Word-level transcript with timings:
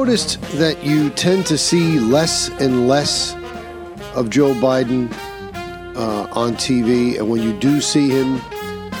Noticed 0.00 0.38
that 0.58 0.84
you 0.84 1.08
tend 1.08 1.46
to 1.46 1.56
see 1.56 1.98
less 1.98 2.50
and 2.60 2.86
less 2.86 3.34
of 4.14 4.28
Joe 4.28 4.52
Biden 4.52 5.10
uh, 5.96 6.28
on 6.32 6.52
TV? 6.56 7.18
And 7.18 7.30
when 7.30 7.42
you 7.42 7.58
do 7.58 7.80
see 7.80 8.10
him 8.10 8.34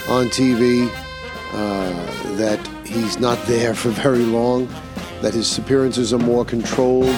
on 0.08 0.28
TV, 0.28 0.88
uh, 1.52 2.36
that 2.36 2.66
he's 2.86 3.20
not 3.20 3.38
there 3.46 3.74
for 3.74 3.90
very 3.90 4.24
long, 4.24 4.68
that 5.20 5.34
his 5.34 5.58
appearances 5.58 6.14
are 6.14 6.18
more 6.18 6.46
controlled, 6.46 7.14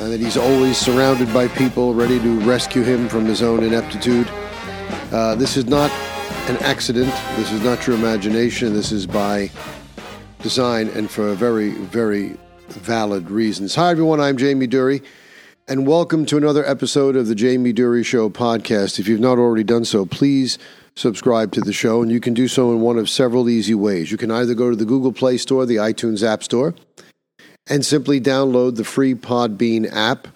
and 0.00 0.10
that 0.10 0.18
he's 0.18 0.38
always 0.38 0.78
surrounded 0.78 1.30
by 1.34 1.46
people 1.46 1.92
ready 1.92 2.18
to 2.18 2.40
rescue 2.40 2.82
him 2.82 3.06
from 3.06 3.26
his 3.26 3.42
own 3.42 3.64
ineptitude. 3.64 4.26
Uh, 5.12 5.34
this 5.34 5.58
is 5.58 5.66
not 5.66 5.90
an 6.48 6.56
accident. 6.62 7.12
This 7.36 7.52
is 7.52 7.62
not 7.62 7.86
your 7.86 7.96
imagination. 7.96 8.72
This 8.72 8.92
is 8.92 9.06
by 9.06 9.50
design 10.40 10.88
and 10.88 11.10
for 11.10 11.28
a 11.28 11.34
very, 11.34 11.72
very 11.72 12.38
valid 12.72 13.30
reasons. 13.30 13.74
Hi, 13.74 13.90
everyone. 13.90 14.20
I'm 14.20 14.36
Jamie 14.36 14.66
Durie, 14.66 15.02
and 15.66 15.86
welcome 15.86 16.26
to 16.26 16.36
another 16.36 16.66
episode 16.66 17.16
of 17.16 17.26
the 17.26 17.34
Jamie 17.34 17.72
Durie 17.72 18.04
Show 18.04 18.28
podcast. 18.28 18.98
If 18.98 19.08
you've 19.08 19.20
not 19.20 19.38
already 19.38 19.64
done 19.64 19.84
so, 19.84 20.04
please 20.04 20.58
subscribe 20.94 21.52
to 21.52 21.60
the 21.60 21.72
show, 21.72 22.02
and 22.02 22.10
you 22.10 22.20
can 22.20 22.34
do 22.34 22.48
so 22.48 22.72
in 22.72 22.80
one 22.80 22.98
of 22.98 23.08
several 23.08 23.48
easy 23.48 23.74
ways. 23.74 24.10
You 24.10 24.18
can 24.18 24.30
either 24.30 24.54
go 24.54 24.70
to 24.70 24.76
the 24.76 24.84
Google 24.84 25.12
Play 25.12 25.38
Store, 25.38 25.64
the 25.64 25.76
iTunes 25.76 26.22
App 26.22 26.42
Store, 26.42 26.74
and 27.66 27.84
simply 27.84 28.20
download 28.20 28.76
the 28.76 28.84
free 28.84 29.14
Podbean 29.14 29.90
app 29.92 30.28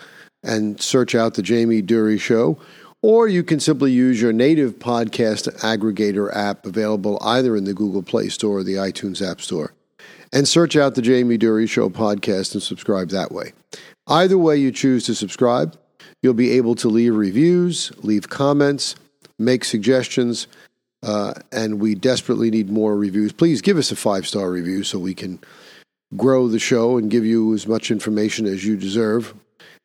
and 0.43 0.81
search 0.81 1.15
out 1.15 1.35
the 1.35 1.43
Jamie 1.43 1.83
Durie 1.83 2.19
Show. 2.19 2.59
Or 3.03 3.27
you 3.27 3.43
can 3.43 3.59
simply 3.59 3.91
use 3.91 4.23
your 4.23 4.33
native 4.33 4.79
podcast 4.79 5.53
aggregator 5.61 6.35
app 6.35 6.65
available 6.65 7.19
either 7.21 7.57
in 7.57 7.65
the 7.65 7.75
Google 7.75 8.03
Play 8.03 8.29
Store 8.29 8.59
or 8.59 8.63
the 8.63 8.75
iTunes 8.75 9.21
App 9.29 9.41
Store 9.41 9.73
and 10.33 10.49
search 10.49 10.77
out 10.77 10.95
the 10.95 11.03
Jamie 11.03 11.37
Durie 11.37 11.67
Show 11.67 11.91
podcast 11.91 12.55
and 12.55 12.63
subscribe 12.63 13.11
that 13.11 13.33
way. 13.33 13.53
Either 14.07 14.39
way 14.39 14.57
you 14.57 14.73
choose 14.73 15.05
to 15.07 15.15
subscribe, 15.15 15.77
you'll 16.23 16.35
be 16.35 16.53
able 16.53 16.75
to 16.77 16.89
leave 16.89 17.15
reviews, 17.15 17.93
leave 18.03 18.29
comments, 18.29 18.97
make 19.39 19.65
suggestions, 19.65 20.47
uh, 21.03 21.35
and 21.51 21.81
we 21.81 21.95
desperately 21.95 22.51
need 22.51 22.71
more 22.71 22.97
reviews. 22.97 23.33
Please 23.33 23.61
give 23.61 23.77
us 23.77 23.93
a 23.93 23.97
five 23.97 24.27
star 24.27 24.51
review 24.51 24.85
so 24.85 24.99
we 24.99 25.15
can 25.15 25.39
grow 26.17 26.49
the 26.49 26.59
show 26.59 26.97
and 26.97 27.11
give 27.11 27.25
you 27.25 27.55
as 27.55 27.67
much 27.67 27.91
information 27.91 28.47
as 28.47 28.65
you 28.65 28.77
deserve. 28.77 29.35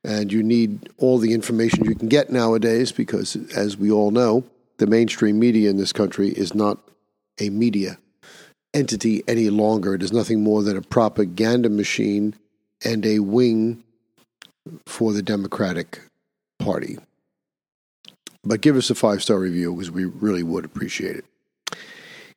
And 0.03 0.31
you 0.31 0.43
need 0.43 0.89
all 0.97 1.17
the 1.17 1.33
information 1.33 1.83
you 1.83 1.95
can 1.95 2.07
get 2.07 2.29
nowadays 2.29 2.91
because, 2.91 3.35
as 3.55 3.77
we 3.77 3.91
all 3.91 4.11
know, 4.11 4.43
the 4.77 4.87
mainstream 4.87 5.39
media 5.39 5.69
in 5.69 5.77
this 5.77 5.91
country 5.91 6.29
is 6.29 6.53
not 6.53 6.77
a 7.39 7.49
media 7.49 7.97
entity 8.77 9.23
any 9.27 9.49
longer. 9.49 9.95
It 9.95 10.03
is 10.03 10.13
nothing 10.13 10.43
more 10.43 10.61
than 10.63 10.77
a 10.77 10.81
propaganda 10.81 11.69
machine 11.69 12.35
and 12.85 13.05
a 13.05 13.19
wing 13.19 13.83
for 14.85 15.13
the 15.13 15.23
Democratic 15.23 16.01
Party. 16.59 16.97
But 18.43 18.61
give 18.61 18.77
us 18.77 18.89
a 18.89 18.95
five 18.95 19.23
star 19.23 19.39
review 19.39 19.73
because 19.73 19.91
we 19.91 20.05
really 20.05 20.43
would 20.43 20.63
appreciate 20.63 21.17
it. 21.17 21.25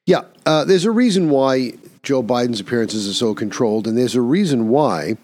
Yeah, 0.07 0.23
uh, 0.47 0.65
there's 0.65 0.87
a 0.87 0.91
reason 0.91 1.31
why 1.31 1.75
Joe 2.03 2.23
Biden's 2.23 2.61
appearances 2.61 3.09
are 3.09 3.13
so 3.13 3.35
controlled, 3.35 3.87
and 3.87 3.97
there's 3.97 4.17
a 4.17 4.23
reason 4.23 4.69
why 4.69 5.19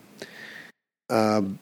um, 1.08 1.58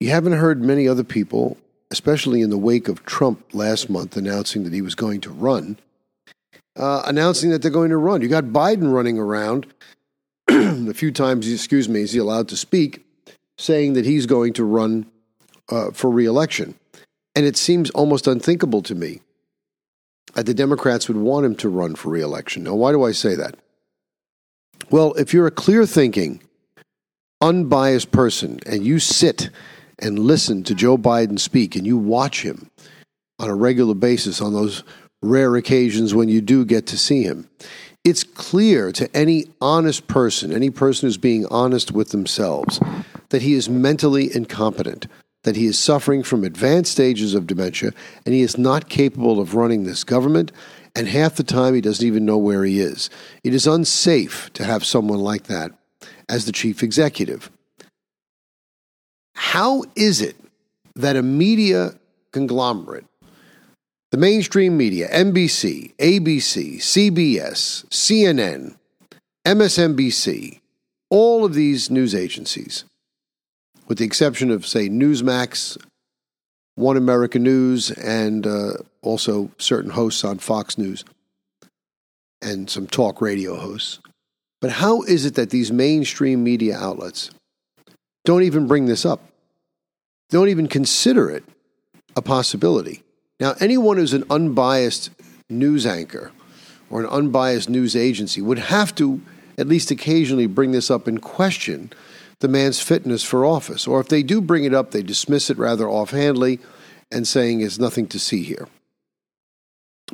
you 0.00 0.10
haven't 0.10 0.32
heard 0.32 0.62
many 0.62 0.88
other 0.88 1.04
people, 1.04 1.56
especially 1.90 2.40
in 2.40 2.50
the 2.50 2.58
wake 2.58 2.88
of 2.88 3.04
Trump 3.04 3.44
last 3.52 3.90
month 3.90 4.16
announcing 4.16 4.64
that 4.64 4.72
he 4.72 4.82
was 4.82 4.94
going 4.94 5.20
to 5.20 5.30
run, 5.30 5.78
uh, 6.76 7.02
announcing 7.06 7.50
that 7.50 7.62
they're 7.62 7.70
going 7.70 7.90
to 7.90 7.96
run. 7.96 8.22
You 8.22 8.28
got 8.28 8.44
Biden 8.44 8.92
running 8.92 9.18
around 9.18 9.66
a 10.48 10.94
few 10.94 11.10
times, 11.10 11.50
excuse 11.50 11.88
me, 11.88 12.02
is 12.02 12.12
he 12.12 12.18
allowed 12.18 12.48
to 12.48 12.56
speak, 12.56 13.04
saying 13.58 13.94
that 13.94 14.04
he's 14.04 14.26
going 14.26 14.52
to 14.54 14.64
run 14.64 15.06
uh, 15.70 15.90
for 15.92 16.10
reelection. 16.10 16.74
And 17.34 17.44
it 17.44 17.56
seems 17.56 17.90
almost 17.90 18.26
unthinkable 18.26 18.82
to 18.82 18.94
me 18.94 19.20
that 20.34 20.46
the 20.46 20.54
Democrats 20.54 21.08
would 21.08 21.16
want 21.16 21.46
him 21.46 21.54
to 21.56 21.68
run 21.68 21.94
for 21.94 22.10
reelection. 22.10 22.64
Now, 22.64 22.74
why 22.74 22.92
do 22.92 23.04
I 23.04 23.12
say 23.12 23.34
that? 23.34 23.56
Well, 24.90 25.14
if 25.14 25.32
you're 25.32 25.46
a 25.46 25.52
clear 25.52 25.86
thinking, 25.86 26.40
unbiased 27.40 28.10
person 28.10 28.60
and 28.66 28.84
you 28.84 28.98
sit 28.98 29.50
and 29.98 30.18
listen 30.18 30.62
to 30.64 30.74
Joe 30.74 30.98
Biden 30.98 31.38
speak 31.38 31.74
and 31.74 31.86
you 31.86 31.96
watch 31.96 32.42
him 32.42 32.70
on 33.38 33.48
a 33.48 33.54
regular 33.54 33.94
basis 33.94 34.40
on 34.40 34.52
those 34.52 34.82
rare 35.22 35.56
occasions 35.56 36.14
when 36.14 36.28
you 36.28 36.40
do 36.40 36.64
get 36.64 36.86
to 36.86 36.98
see 36.98 37.22
him. 37.22 37.48
It's 38.04 38.22
clear 38.22 38.92
to 38.92 39.14
any 39.16 39.46
honest 39.60 40.06
person, 40.06 40.52
any 40.52 40.70
person 40.70 41.08
who's 41.08 41.16
being 41.16 41.46
honest 41.46 41.90
with 41.90 42.10
themselves, 42.10 42.80
that 43.30 43.42
he 43.42 43.54
is 43.54 43.68
mentally 43.68 44.34
incompetent, 44.34 45.06
that 45.42 45.56
he 45.56 45.66
is 45.66 45.78
suffering 45.78 46.22
from 46.22 46.44
advanced 46.44 46.92
stages 46.92 47.34
of 47.34 47.46
dementia, 47.46 47.90
and 48.24 48.34
he 48.34 48.42
is 48.42 48.56
not 48.56 48.88
capable 48.88 49.40
of 49.40 49.54
running 49.54 49.84
this 49.84 50.04
government, 50.04 50.52
and 50.94 51.08
half 51.08 51.34
the 51.34 51.42
time 51.42 51.74
he 51.74 51.80
doesn't 51.80 52.06
even 52.06 52.24
know 52.24 52.38
where 52.38 52.64
he 52.64 52.80
is. 52.80 53.10
It 53.42 53.52
is 53.52 53.66
unsafe 53.66 54.52
to 54.54 54.64
have 54.64 54.84
someone 54.84 55.18
like 55.18 55.44
that 55.44 55.72
as 56.28 56.46
the 56.46 56.52
chief 56.52 56.82
executive. 56.82 57.50
How 59.34 59.84
is 59.94 60.20
it 60.20 60.36
that 60.94 61.16
a 61.16 61.22
media 61.22 61.94
conglomerate 62.32 63.04
the 64.16 64.20
mainstream 64.20 64.78
media, 64.78 65.10
NBC, 65.10 65.94
ABC, 65.96 66.76
CBS, 66.76 67.84
CNN, 67.90 68.74
MSNBC, 69.46 70.60
all 71.10 71.44
of 71.44 71.52
these 71.52 71.90
news 71.90 72.14
agencies, 72.14 72.84
with 73.88 73.98
the 73.98 74.06
exception 74.06 74.50
of, 74.50 74.66
say, 74.66 74.88
Newsmax, 74.88 75.76
One 76.76 76.96
American 76.96 77.42
News, 77.42 77.90
and 77.90 78.46
uh, 78.46 78.70
also 79.02 79.50
certain 79.58 79.90
hosts 79.90 80.24
on 80.24 80.38
Fox 80.38 80.78
News 80.78 81.04
and 82.40 82.70
some 82.70 82.86
talk 82.86 83.20
radio 83.20 83.56
hosts. 83.56 83.98
But 84.62 84.70
how 84.70 85.02
is 85.02 85.26
it 85.26 85.34
that 85.34 85.50
these 85.50 85.70
mainstream 85.70 86.42
media 86.42 86.78
outlets 86.78 87.32
don't 88.24 88.44
even 88.44 88.66
bring 88.66 88.86
this 88.86 89.04
up? 89.04 89.20
Don't 90.30 90.48
even 90.48 90.68
consider 90.68 91.30
it 91.30 91.44
a 92.16 92.22
possibility. 92.22 93.02
Now, 93.38 93.54
anyone 93.60 93.96
who's 93.98 94.12
an 94.12 94.24
unbiased 94.30 95.10
news 95.50 95.86
anchor 95.86 96.32
or 96.90 97.00
an 97.00 97.06
unbiased 97.06 97.68
news 97.68 97.94
agency 97.94 98.40
would 98.40 98.58
have 98.58 98.94
to 98.96 99.20
at 99.58 99.68
least 99.68 99.90
occasionally 99.90 100.46
bring 100.46 100.72
this 100.72 100.90
up 100.90 101.06
and 101.06 101.20
question 101.20 101.92
the 102.40 102.48
man's 102.48 102.80
fitness 102.80 103.22
for 103.22 103.44
office. 103.44 103.86
Or 103.86 104.00
if 104.00 104.08
they 104.08 104.22
do 104.22 104.40
bring 104.40 104.64
it 104.64 104.74
up, 104.74 104.90
they 104.90 105.02
dismiss 105.02 105.50
it 105.50 105.58
rather 105.58 105.88
offhandedly 105.88 106.60
and 107.10 107.26
saying 107.26 107.60
it's 107.60 107.78
nothing 107.78 108.06
to 108.08 108.18
see 108.18 108.42
here. 108.42 108.68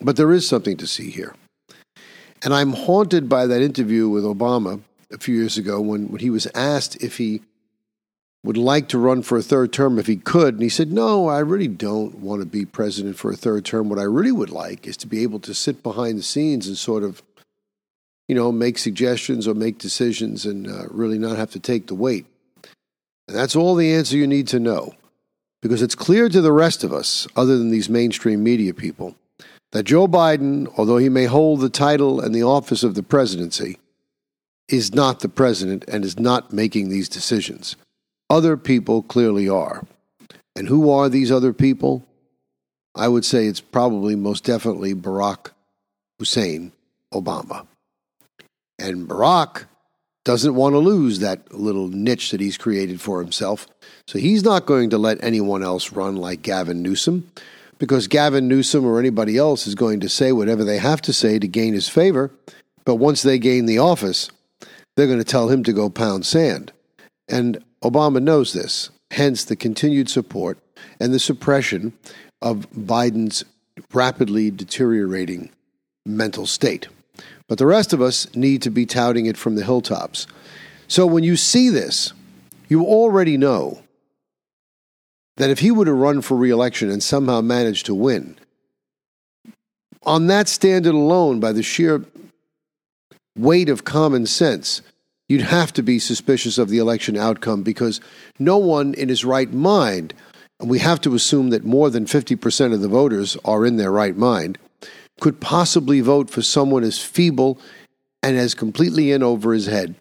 But 0.01 0.17
there 0.17 0.33
is 0.33 0.47
something 0.47 0.77
to 0.79 0.87
see 0.87 1.11
here. 1.11 1.35
And 2.45 2.53
I'm 2.53 2.73
haunted 2.73 3.29
by 3.29 3.47
that 3.47 3.63
interview 3.63 4.09
with 4.09 4.25
Obama 4.25 4.81
a 5.13 5.19
few 5.19 5.35
years 5.37 5.59
ago 5.59 5.81
when, 5.81 6.09
when 6.09 6.21
he 6.21 6.31
was 6.31 6.47
asked 6.55 7.03
if 7.03 7.19
he 7.19 7.43
would 8.45 8.57
like 8.57 8.89
to 8.89 8.99
run 8.99 9.23
for 9.23 9.39
a 9.39 9.43
third 9.43 9.73
term 9.73 9.99
if 9.99 10.07
he 10.07 10.17
could. 10.17 10.55
And 10.55 10.63
he 10.63 10.69
said, 10.69 10.93
No, 10.93 11.29
I 11.29 11.39
really 11.39 11.69
don't 11.69 12.17
want 12.19 12.41
to 12.43 12.47
be 12.47 12.65
president 12.65 13.17
for 13.17 13.31
a 13.31 13.37
third 13.37 13.65
term. 13.65 13.89
What 13.89 13.99
I 13.99 14.05
really 14.05 14.33
would 14.33 14.51
like 14.51 14.87
is 14.87 14.97
to 14.99 15.07
be 15.07 15.23
able 15.23 15.41
to 15.41 15.55
sit 15.55 15.83
behind 15.83 16.19
the 16.19 16.23
scenes 16.23 16.67
and 16.67 16.77
sort 16.77 17.05
of, 17.05 17.23
you 18.29 18.35
know, 18.35 18.51
make 18.51 18.79
suggestions 18.79 19.47
or 19.47 19.55
make 19.55 19.79
decisions 19.79 20.45
and 20.45 20.67
uh, 20.67 20.87
really 20.91 21.19
not 21.19 21.37
have 21.37 21.53
to 21.53 21.61
take 21.61 21.87
the 21.87 21.95
weight. 21.95 22.27
And 23.29 23.37
that's 23.37 23.57
all 23.57 23.75
the 23.75 23.93
answer 23.93 24.17
you 24.17 24.27
need 24.27 24.49
to 24.49 24.59
know. 24.59 24.95
Because 25.61 25.81
it's 25.81 25.95
clear 25.95 26.29
to 26.29 26.41
the 26.41 26.53
rest 26.53 26.83
of 26.83 26.93
us, 26.93 27.29
other 27.37 27.57
than 27.57 27.71
these 27.71 27.89
mainstream 27.89 28.43
media 28.43 28.75
people, 28.75 29.15
that 29.71 29.85
Joe 29.85 30.09
Biden, 30.09 30.67
although 30.77 30.97
he 30.97 31.09
may 31.09 31.27
hold 31.27 31.61
the 31.61 31.71
title 31.71 32.21
and 32.21 32.35
the 32.35 32.43
office 32.43 32.83
of 32.83 32.97
the 32.97 33.03
presidency, 33.05 33.79
is 34.69 34.93
not 34.93 35.21
the 35.21 35.29
president 35.29 35.85
and 35.87 36.05
is 36.05 36.19
not 36.19 36.53
making 36.53 36.89
these 36.89 37.09
decisions. 37.09 37.77
Other 38.33 38.57
people 38.57 39.03
clearly 39.03 39.47
are. 39.47 39.85
And 40.57 40.67
who 40.67 40.91
are 40.91 41.11
these 41.11 41.31
other 41.31 41.53
people? 41.53 42.03
I 42.95 43.07
would 43.07 43.27
say 43.27 43.45
it's 43.45 43.61
probably 43.61 44.17
most 44.17 44.43
definitely 44.43 44.95
Barack 44.95 45.51
Hussein 46.19 46.73
Obama. 47.13 47.67
And 48.79 49.07
Barack 49.07 49.65
doesn't 50.25 50.55
want 50.55 50.73
to 50.73 50.79
lose 50.79 51.19
that 51.19 51.53
little 51.53 51.89
niche 51.89 52.31
that 52.31 52.41
he's 52.41 52.57
created 52.57 53.03
for 53.03 53.21
himself. 53.21 53.67
So 54.07 54.19
he's 54.19 54.43
not 54.43 54.65
going 54.65 54.89
to 54.91 54.99
let 54.99 55.23
anyone 55.23 55.63
else 55.63 55.93
run 55.93 56.17
like 56.17 56.41
Gavin 56.41 56.81
Newsom 56.83 57.31
because 57.77 58.09
Gavin 58.09 58.49
Newsom 58.49 58.87
or 58.87 58.99
anybody 58.99 59.37
else 59.37 59.67
is 59.67 59.75
going 59.75 60.01
to 60.01 60.09
say 60.09 60.33
whatever 60.33 60.65
they 60.65 60.79
have 60.79 61.03
to 61.03 61.13
say 61.13 61.39
to 61.39 61.47
gain 61.47 61.75
his 61.75 61.91
favor. 61.91 62.31
But 62.87 62.95
once 62.95 63.21
they 63.21 63.39
gain 63.39 63.67
the 63.67 63.79
office, 63.79 64.31
they're 64.97 65.07
going 65.07 65.19
to 65.19 65.25
tell 65.25 65.51
him 65.51 65.63
to 65.65 65.73
go 65.75 65.91
pound 65.91 66.25
sand. 66.25 66.73
And 67.29 67.63
Obama 67.83 68.23
knows 68.23 68.53
this, 68.53 68.91
hence 69.11 69.45
the 69.45 69.57
continued 69.57 70.09
support 70.09 70.59
and 71.01 71.13
the 71.13 71.19
suppression 71.19 71.93
of 72.41 72.71
Biden's 72.71 73.45
rapidly 73.93 74.51
deteriorating 74.51 75.51
mental 76.07 76.47
state. 76.47 76.89
But 77.49 77.59
the 77.59 77.67
rest 77.67 77.93
of 77.93 78.01
us 78.01 78.35
need 78.35 78.63
to 78.63 78.71
be 78.71 78.87
touting 78.87 79.27
it 79.27 79.37
from 79.37 79.57
the 79.57 79.65
hilltops. 79.65 80.27
So 80.89 81.07
when 81.07 81.25
you 81.25 81.37
see 81.37 81.69
this, 81.69 82.13
you 82.69 82.85
already 82.85 83.37
know 83.37 83.83
that 85.37 85.51
if 85.51 85.59
he 85.59 85.71
were 85.71 85.85
to 85.85 85.93
run 85.93 86.23
for 86.23 86.37
reelection 86.37 86.91
and 86.91 87.03
somehow 87.03 87.41
manage 87.41 87.83
to 87.85 87.95
win, 87.95 88.37
on 90.05 90.27
that 90.27 90.49
standard 90.49 90.95
alone, 90.95 91.41
by 91.41 91.53
the 91.53 91.63
sheer 91.63 92.05
weight 93.37 93.69
of 93.69 93.85
common 93.85 94.27
sense, 94.27 94.83
you'd 95.33 95.41
have 95.41 95.73
to 95.73 95.83
be 95.83 95.99
suspicious 95.99 96.59
of 96.59 96.69
the 96.69 96.77
election 96.77 97.17
outcome 97.17 97.63
because 97.63 98.03
no 98.39 98.59
one 98.59 98.93
in 98.93 99.09
his 99.09 99.25
right 99.25 99.51
mind, 99.51 100.13
and 100.61 100.69
we 100.69 100.79
have 100.79 101.01
to 101.01 101.15
assume 101.15 101.49
that 101.49 101.65
more 101.65 101.89
than 101.89 102.05
50% 102.05 102.75
of 102.75 102.83
the 102.83 102.89
voters 102.89 103.35
are 103.43 103.65
in 103.65 103.79
their 103.79 103.91
right 103.91 104.15
mind, 104.15 104.59
could 105.21 105.41
possibly 105.41 106.03
vote 106.03 106.29
for 106.29 106.43
someone 106.43 106.85
as 106.85 107.03
feeble 107.03 107.59
and 108.23 108.37
as 108.37 108.53
completely 108.53 109.11
in 109.11 109.23
over 109.23 109.55
his 109.55 109.65
head 109.67 109.95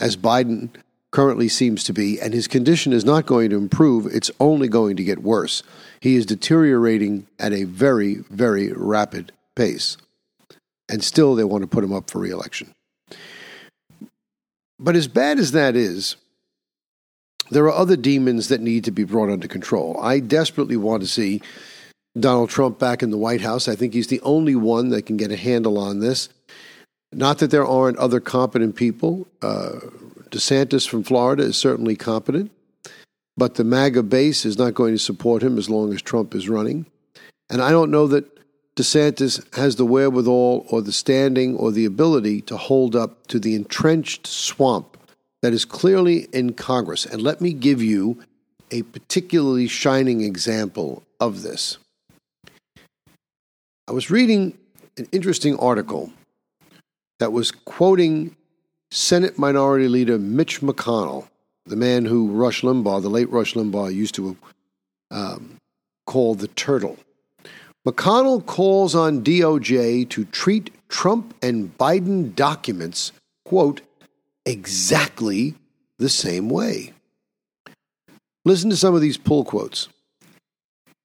as 0.00 0.16
Biden 0.16 0.70
currently 1.10 1.48
seems 1.48 1.84
to 1.84 1.92
be, 1.92 2.18
and 2.18 2.32
his 2.32 2.48
condition 2.48 2.94
is 2.94 3.04
not 3.04 3.26
going 3.26 3.50
to 3.50 3.56
improve, 3.56 4.06
it's 4.06 4.30
only 4.40 4.66
going 4.66 4.96
to 4.96 5.04
get 5.04 5.22
worse. 5.22 5.62
He 6.00 6.16
is 6.16 6.24
deteriorating 6.24 7.26
at 7.38 7.52
a 7.52 7.64
very, 7.64 8.14
very 8.30 8.72
rapid 8.72 9.32
pace. 9.54 9.98
And 10.88 11.04
still, 11.04 11.34
they 11.34 11.44
want 11.44 11.62
to 11.62 11.68
put 11.68 11.84
him 11.84 11.92
up 11.92 12.08
for 12.08 12.18
reelection. 12.18 12.72
But 14.80 14.96
as 14.96 15.08
bad 15.08 15.38
as 15.38 15.52
that 15.52 15.76
is, 15.76 16.16
there 17.50 17.64
are 17.64 17.72
other 17.72 17.96
demons 17.96 18.48
that 18.48 18.62
need 18.62 18.84
to 18.84 18.90
be 18.90 19.04
brought 19.04 19.30
under 19.30 19.46
control. 19.46 20.00
I 20.00 20.20
desperately 20.20 20.78
want 20.78 21.02
to 21.02 21.08
see 21.08 21.42
Donald 22.18 22.48
Trump 22.48 22.78
back 22.78 23.02
in 23.02 23.10
the 23.10 23.18
White 23.18 23.42
House. 23.42 23.68
I 23.68 23.76
think 23.76 23.92
he's 23.92 24.06
the 24.06 24.22
only 24.22 24.54
one 24.54 24.88
that 24.88 25.02
can 25.02 25.18
get 25.18 25.30
a 25.30 25.36
handle 25.36 25.76
on 25.76 26.00
this. 26.00 26.30
Not 27.12 27.38
that 27.38 27.50
there 27.50 27.66
aren't 27.66 27.98
other 27.98 28.20
competent 28.20 28.74
people. 28.74 29.28
Uh, 29.42 29.80
DeSantis 30.30 30.88
from 30.88 31.02
Florida 31.02 31.42
is 31.42 31.56
certainly 31.56 31.96
competent, 31.96 32.50
but 33.36 33.56
the 33.56 33.64
MAGA 33.64 34.04
base 34.04 34.46
is 34.46 34.56
not 34.56 34.74
going 34.74 34.94
to 34.94 34.98
support 34.98 35.42
him 35.42 35.58
as 35.58 35.68
long 35.68 35.92
as 35.92 36.00
Trump 36.00 36.34
is 36.34 36.48
running. 36.48 36.86
And 37.50 37.60
I 37.60 37.70
don't 37.70 37.90
know 37.90 38.06
that 38.06 38.24
DeSantis 38.80 39.54
has 39.56 39.76
the 39.76 39.84
wherewithal 39.84 40.64
or 40.70 40.80
the 40.80 40.90
standing 40.90 41.54
or 41.54 41.70
the 41.70 41.84
ability 41.84 42.40
to 42.40 42.56
hold 42.56 42.96
up 42.96 43.26
to 43.26 43.38
the 43.38 43.54
entrenched 43.54 44.26
swamp 44.26 44.96
that 45.42 45.52
is 45.52 45.66
clearly 45.66 46.28
in 46.32 46.54
Congress. 46.54 47.04
And 47.04 47.20
let 47.20 47.42
me 47.42 47.52
give 47.52 47.82
you 47.82 48.22
a 48.70 48.80
particularly 48.84 49.68
shining 49.68 50.22
example 50.22 51.02
of 51.20 51.42
this. 51.42 51.76
I 53.86 53.92
was 53.92 54.10
reading 54.10 54.56
an 54.96 55.06
interesting 55.12 55.58
article 55.58 56.10
that 57.18 57.32
was 57.32 57.50
quoting 57.50 58.34
Senate 58.90 59.38
Minority 59.38 59.88
Leader 59.88 60.18
Mitch 60.18 60.62
McConnell, 60.62 61.28
the 61.66 61.76
man 61.76 62.06
who 62.06 62.30
Rush 62.30 62.62
Limbaugh, 62.62 63.02
the 63.02 63.10
late 63.10 63.28
Rush 63.28 63.52
Limbaugh, 63.52 63.94
used 63.94 64.14
to 64.14 64.38
um, 65.10 65.58
call 66.06 66.34
the 66.34 66.48
turtle. 66.48 66.96
McConnell 67.86 68.44
calls 68.44 68.94
on 68.94 69.22
DOJ 69.22 70.08
to 70.10 70.24
treat 70.26 70.70
Trump 70.88 71.34
and 71.42 71.76
Biden 71.78 72.34
documents, 72.34 73.12
quote, 73.44 73.80
exactly 74.44 75.54
the 75.98 76.08
same 76.08 76.50
way. 76.50 76.92
Listen 78.44 78.70
to 78.70 78.76
some 78.76 78.94
of 78.94 79.00
these 79.00 79.16
pull 79.16 79.44
quotes. 79.44 79.88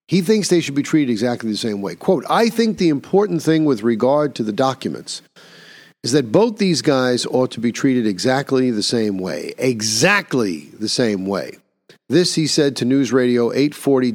He 0.07 0.21
thinks 0.21 0.49
they 0.49 0.61
should 0.61 0.75
be 0.75 0.83
treated 0.83 1.11
exactly 1.11 1.49
the 1.49 1.57
same 1.57 1.81
way. 1.81 1.95
Quote, 1.95 2.25
I 2.29 2.49
think 2.49 2.77
the 2.77 2.89
important 2.89 3.41
thing 3.41 3.65
with 3.65 3.81
regard 3.81 4.35
to 4.35 4.43
the 4.43 4.51
documents 4.51 5.21
is 6.03 6.11
that 6.11 6.31
both 6.31 6.57
these 6.57 6.81
guys 6.83 7.25
ought 7.25 7.51
to 7.51 7.59
be 7.59 7.71
treated 7.71 8.05
exactly 8.05 8.69
the 8.69 8.83
same 8.83 9.17
way. 9.17 9.53
Exactly 9.57 10.69
the 10.79 10.89
same 10.89 11.25
way. 11.25 11.57
This 12.07 12.35
he 12.35 12.45
said 12.45 12.75
to 12.75 12.85
News 12.85 13.11
Radio 13.11 13.51
840 13.51 14.11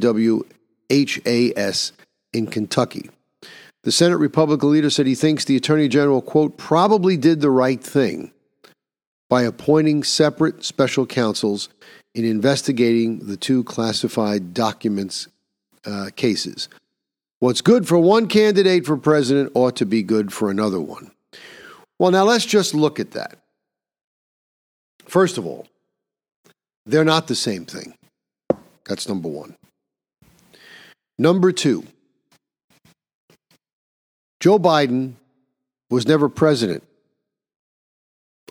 WHAS 0.88 1.92
in 2.32 2.46
Kentucky. 2.46 3.10
The 3.82 3.92
Senate 3.92 4.18
Republican 4.18 4.70
leader 4.70 4.90
said 4.90 5.06
he 5.06 5.14
thinks 5.14 5.44
the 5.44 5.56
Attorney 5.56 5.88
General, 5.88 6.20
quote, 6.20 6.58
probably 6.58 7.16
did 7.16 7.40
the 7.40 7.50
right 7.50 7.82
thing 7.82 8.32
by 9.28 9.42
appointing 9.42 10.02
separate 10.02 10.64
special 10.64 11.06
counsels 11.06 11.68
in 12.14 12.24
investigating 12.24 13.20
the 13.26 13.36
two 13.36 13.64
classified 13.64 14.52
documents 14.52 15.28
uh, 15.86 16.10
cases. 16.16 16.68
What's 17.38 17.62
good 17.62 17.88
for 17.88 17.98
one 17.98 18.28
candidate 18.28 18.84
for 18.84 18.98
president 18.98 19.52
ought 19.54 19.76
to 19.76 19.86
be 19.86 20.02
good 20.02 20.30
for 20.32 20.50
another 20.50 20.80
one. 20.80 21.10
Well, 21.98 22.10
now 22.10 22.24
let's 22.24 22.44
just 22.44 22.74
look 22.74 23.00
at 23.00 23.12
that. 23.12 23.38
First 25.06 25.38
of 25.38 25.46
all, 25.46 25.66
they're 26.84 27.04
not 27.04 27.28
the 27.28 27.34
same 27.34 27.64
thing. 27.64 27.94
That's 28.84 29.08
number 29.08 29.28
one. 29.28 29.56
Number 31.18 31.52
two, 31.52 31.84
Joe 34.40 34.58
Biden 34.58 35.14
was 35.90 36.08
never 36.08 36.28
president 36.28 36.82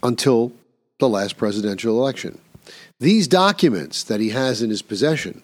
until 0.04 0.54
the 1.00 1.10
last 1.10 1.36
presidential 1.36 1.98
election. 1.98 2.40
These 3.00 3.28
documents 3.28 4.04
that 4.04 4.20
he 4.20 4.30
has 4.30 4.62
in 4.62 4.70
his 4.70 4.84
possession 4.84 5.44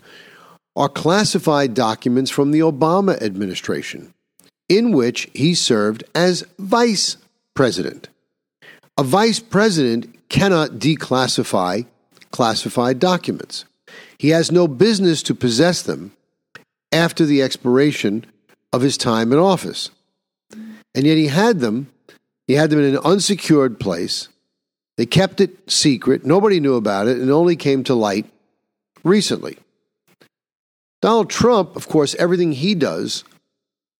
are 0.75 0.89
classified 0.89 1.73
documents 1.73 2.29
from 2.29 2.51
the 2.51 2.59
Obama 2.59 3.19
administration, 3.21 4.13
in 4.69 4.91
which 4.91 5.29
he 5.33 5.55
served 5.55 6.03
as 6.13 6.45
vice 6.59 7.17
president. 7.53 8.09
A 8.97 9.03
vice 9.03 9.39
president 9.39 10.29
cannot 10.29 10.71
declassify 10.71 11.85
classified 12.31 12.99
documents. 12.99 13.65
He 14.17 14.29
has 14.29 14.51
no 14.51 14.67
business 14.67 15.23
to 15.23 15.33
possess 15.33 15.81
them 15.81 16.11
after 16.91 17.25
the 17.25 17.41
expiration 17.41 18.25
of 18.71 18.81
his 18.81 18.97
time 18.97 19.31
in 19.31 19.39
office. 19.39 19.89
And 20.95 21.05
yet 21.05 21.17
he 21.17 21.27
had 21.27 21.59
them. 21.59 21.91
He 22.47 22.53
had 22.53 22.69
them 22.71 22.79
in 22.79 22.95
an 22.95 23.01
unsecured 23.03 23.79
place. 23.79 24.29
They 24.97 25.05
kept 25.05 25.41
it 25.41 25.69
secret. 25.69 26.25
Nobody 26.25 26.59
knew 26.59 26.75
about 26.75 27.07
it 27.07 27.17
and 27.17 27.29
only 27.29 27.55
came 27.55 27.83
to 27.83 27.93
light 27.93 28.25
recently. 29.03 29.57
Donald 31.01 31.29
Trump, 31.29 31.75
of 31.75 31.87
course, 31.87 32.15
everything 32.15 32.53
he 32.53 32.73
does 32.73 33.25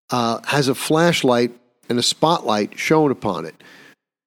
uh, 0.09 0.39
has 0.45 0.67
a 0.67 0.75
flashlight 0.75 1.51
and 1.89 1.99
a 1.99 2.03
spotlight 2.03 2.79
shown 2.79 3.11
upon 3.11 3.45
it. 3.45 3.55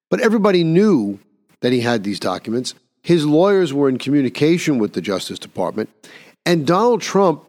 But 0.09 0.21
everybody 0.21 0.63
knew 0.63 1.19
that 1.61 1.73
he 1.73 1.81
had 1.81 2.03
these 2.03 2.19
documents. 2.19 2.75
His 3.01 3.25
lawyers 3.25 3.73
were 3.73 3.89
in 3.89 3.97
communication 3.97 4.77
with 4.77 4.93
the 4.93 5.01
Justice 5.01 5.39
Department, 5.39 5.89
and 6.45 6.67
Donald 6.67 7.01
Trump 7.01 7.43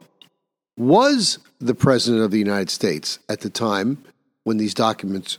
was 0.77 1.39
the 1.61 1.75
President 1.75 2.23
of 2.23 2.31
the 2.31 2.39
United 2.39 2.71
States 2.71 3.19
at 3.29 3.41
the 3.41 3.51
time 3.51 4.03
when 4.45 4.57
these 4.57 4.75
documents 4.75 5.39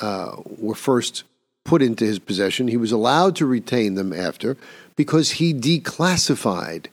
uh, 0.00 0.36
were 0.58 0.74
first 0.74 1.24
put 1.64 1.82
into 1.82 2.04
his 2.04 2.18
possession. 2.18 2.68
He 2.68 2.76
was 2.76 2.92
allowed 2.92 3.36
to 3.36 3.46
retain 3.46 3.94
them 3.94 4.12
after 4.12 4.56
because 4.96 5.32
he 5.32 5.54
declassified 5.54 6.86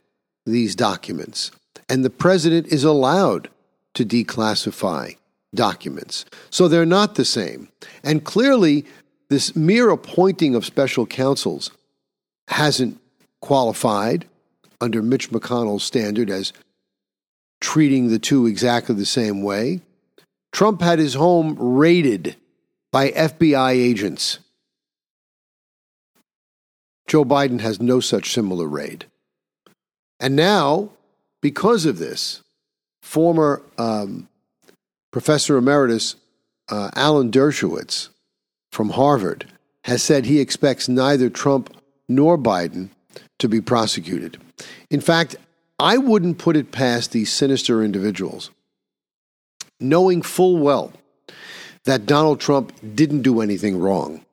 these 0.46 0.76
documents. 0.76 1.52
And 1.88 2.06
the 2.06 2.10
president 2.10 2.68
is 2.68 2.84
allowed 2.84 3.50
to 3.96 4.06
declassify 4.06 5.16
documents. 5.56 6.26
So 6.50 6.68
they're 6.68 6.86
not 6.86 7.16
the 7.16 7.26
same. 7.26 7.70
And 8.04 8.24
clearly, 8.24 8.86
this 9.30 9.56
mere 9.56 9.90
appointing 9.90 10.56
of 10.56 10.66
special 10.66 11.06
counsels 11.06 11.72
hasn't 12.48 13.00
qualified 13.42 14.26
under 14.82 15.02
Mitch 15.02 15.30
McConnell's 15.32 15.84
standard 15.84 16.30
as 16.30 16.54
treating 17.60 18.10
the 18.10 18.20
two 18.20 18.46
exactly 18.46 18.96
the 18.96 19.06
same 19.06 19.42
way. 19.42 19.82
Trump 20.52 20.82
had 20.82 21.00
his 21.00 21.14
home 21.14 21.56
raided 21.60 22.36
by 22.92 23.12
FBI 23.12 23.72
agents. 23.72 24.40
Joe 27.08 27.26
Biden 27.26 27.62
has 27.62 27.82
no 27.82 28.00
such 28.00 28.32
similar 28.32 28.68
raid. 28.68 29.06
And 30.20 30.36
now, 30.36 30.90
because 31.42 31.86
of 31.86 31.98
this, 31.98 32.42
former 33.02 33.62
um, 33.78 34.28
Professor 35.12 35.58
Emeritus 35.58 36.16
uh, 36.70 36.92
Alan 36.96 37.32
Dershowitz 37.32 38.10
from 38.72 38.90
Harvard 38.92 39.46
has 39.86 40.04
said 40.04 40.26
he 40.26 40.40
expects 40.40 40.88
neither 40.88 41.30
Trump 41.30 41.76
nor 42.08 42.38
Biden 42.38 42.90
to 43.40 43.48
be 43.48 43.62
prosecuted. 43.62 44.38
In 44.90 45.02
fact, 45.02 45.36
I 45.80 45.98
wouldn't 45.98 46.38
put 46.38 46.58
it 46.58 46.72
past 46.72 47.12
these 47.12 47.32
sinister 47.32 47.84
individuals, 47.84 48.52
knowing 49.80 50.22
full 50.22 50.58
well 50.58 50.94
that 51.86 52.06
Donald 52.06 52.40
Trump 52.40 52.74
didn't 52.96 53.22
do 53.22 53.42
anything 53.42 53.80
wrong, 53.80 54.24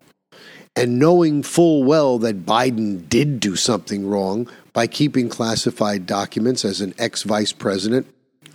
and 0.74 0.98
knowing 0.98 1.42
full 1.42 1.84
well 1.84 2.18
that 2.18 2.44
Biden 2.44 3.08
did 3.08 3.40
do 3.40 3.56
something 3.56 4.06
wrong 4.06 4.48
by 4.72 4.86
keeping 4.86 5.28
classified 5.28 6.06
documents 6.06 6.64
as 6.64 6.80
an 6.80 6.94
ex 6.98 7.22
vice 7.22 7.52
president 7.52 8.06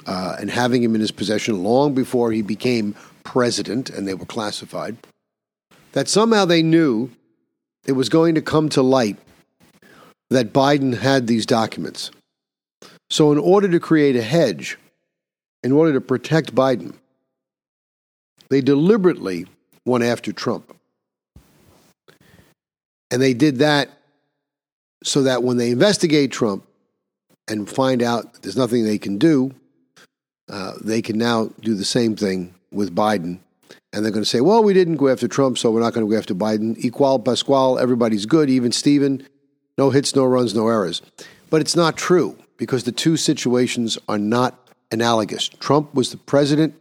uh, 0.05 0.35
and 0.39 0.51
having 0.51 0.83
him 0.83 0.95
in 0.95 1.01
his 1.01 1.11
possession 1.11 1.63
long 1.63 1.93
before 1.93 2.31
he 2.31 2.41
became 2.41 2.95
president 3.23 3.89
and 3.89 4.07
they 4.07 4.13
were 4.13 4.25
classified, 4.25 4.97
that 5.93 6.07
somehow 6.07 6.45
they 6.45 6.61
knew 6.61 7.09
it 7.85 7.93
was 7.93 8.09
going 8.09 8.35
to 8.35 8.41
come 8.41 8.69
to 8.69 8.81
light 8.81 9.17
that 10.29 10.53
Biden 10.53 10.97
had 10.97 11.27
these 11.27 11.45
documents. 11.45 12.11
So, 13.09 13.31
in 13.31 13.37
order 13.37 13.67
to 13.67 13.79
create 13.79 14.15
a 14.15 14.21
hedge, 14.21 14.77
in 15.63 15.71
order 15.71 15.93
to 15.93 16.01
protect 16.01 16.55
Biden, 16.55 16.95
they 18.49 18.61
deliberately 18.61 19.47
went 19.85 20.03
after 20.03 20.31
Trump. 20.31 20.75
And 23.09 23.21
they 23.21 23.33
did 23.33 23.57
that 23.59 23.89
so 25.03 25.23
that 25.23 25.43
when 25.43 25.57
they 25.57 25.71
investigate 25.71 26.31
Trump 26.31 26.65
and 27.47 27.69
find 27.69 28.01
out 28.01 28.41
there's 28.41 28.57
nothing 28.57 28.85
they 28.85 28.97
can 28.97 29.17
do, 29.17 29.51
uh, 30.49 30.73
they 30.81 31.01
can 31.01 31.17
now 31.17 31.49
do 31.61 31.75
the 31.75 31.85
same 31.85 32.15
thing 32.15 32.53
with 32.71 32.95
Biden. 32.95 33.39
And 33.93 34.05
they're 34.05 34.11
going 34.11 34.23
to 34.23 34.29
say, 34.29 34.41
well, 34.41 34.63
we 34.63 34.73
didn't 34.73 34.97
go 34.97 35.09
after 35.09 35.27
Trump, 35.27 35.57
so 35.57 35.71
we're 35.71 35.81
not 35.81 35.93
going 35.93 36.05
to 36.05 36.11
go 36.11 36.17
after 36.17 36.33
Biden. 36.33 36.77
Equal 36.77 37.19
Pasquale, 37.19 37.81
everybody's 37.81 38.25
good, 38.25 38.49
even 38.49 38.71
Steven. 38.71 39.27
No 39.77 39.89
hits, 39.89 40.15
no 40.15 40.25
runs, 40.25 40.55
no 40.55 40.67
errors. 40.67 41.01
But 41.49 41.61
it's 41.61 41.75
not 41.75 41.97
true 41.97 42.37
because 42.57 42.83
the 42.83 42.91
two 42.91 43.17
situations 43.17 43.97
are 44.07 44.17
not 44.17 44.60
analogous. 44.91 45.49
Trump 45.49 45.93
was 45.93 46.11
the 46.11 46.17
president. 46.17 46.75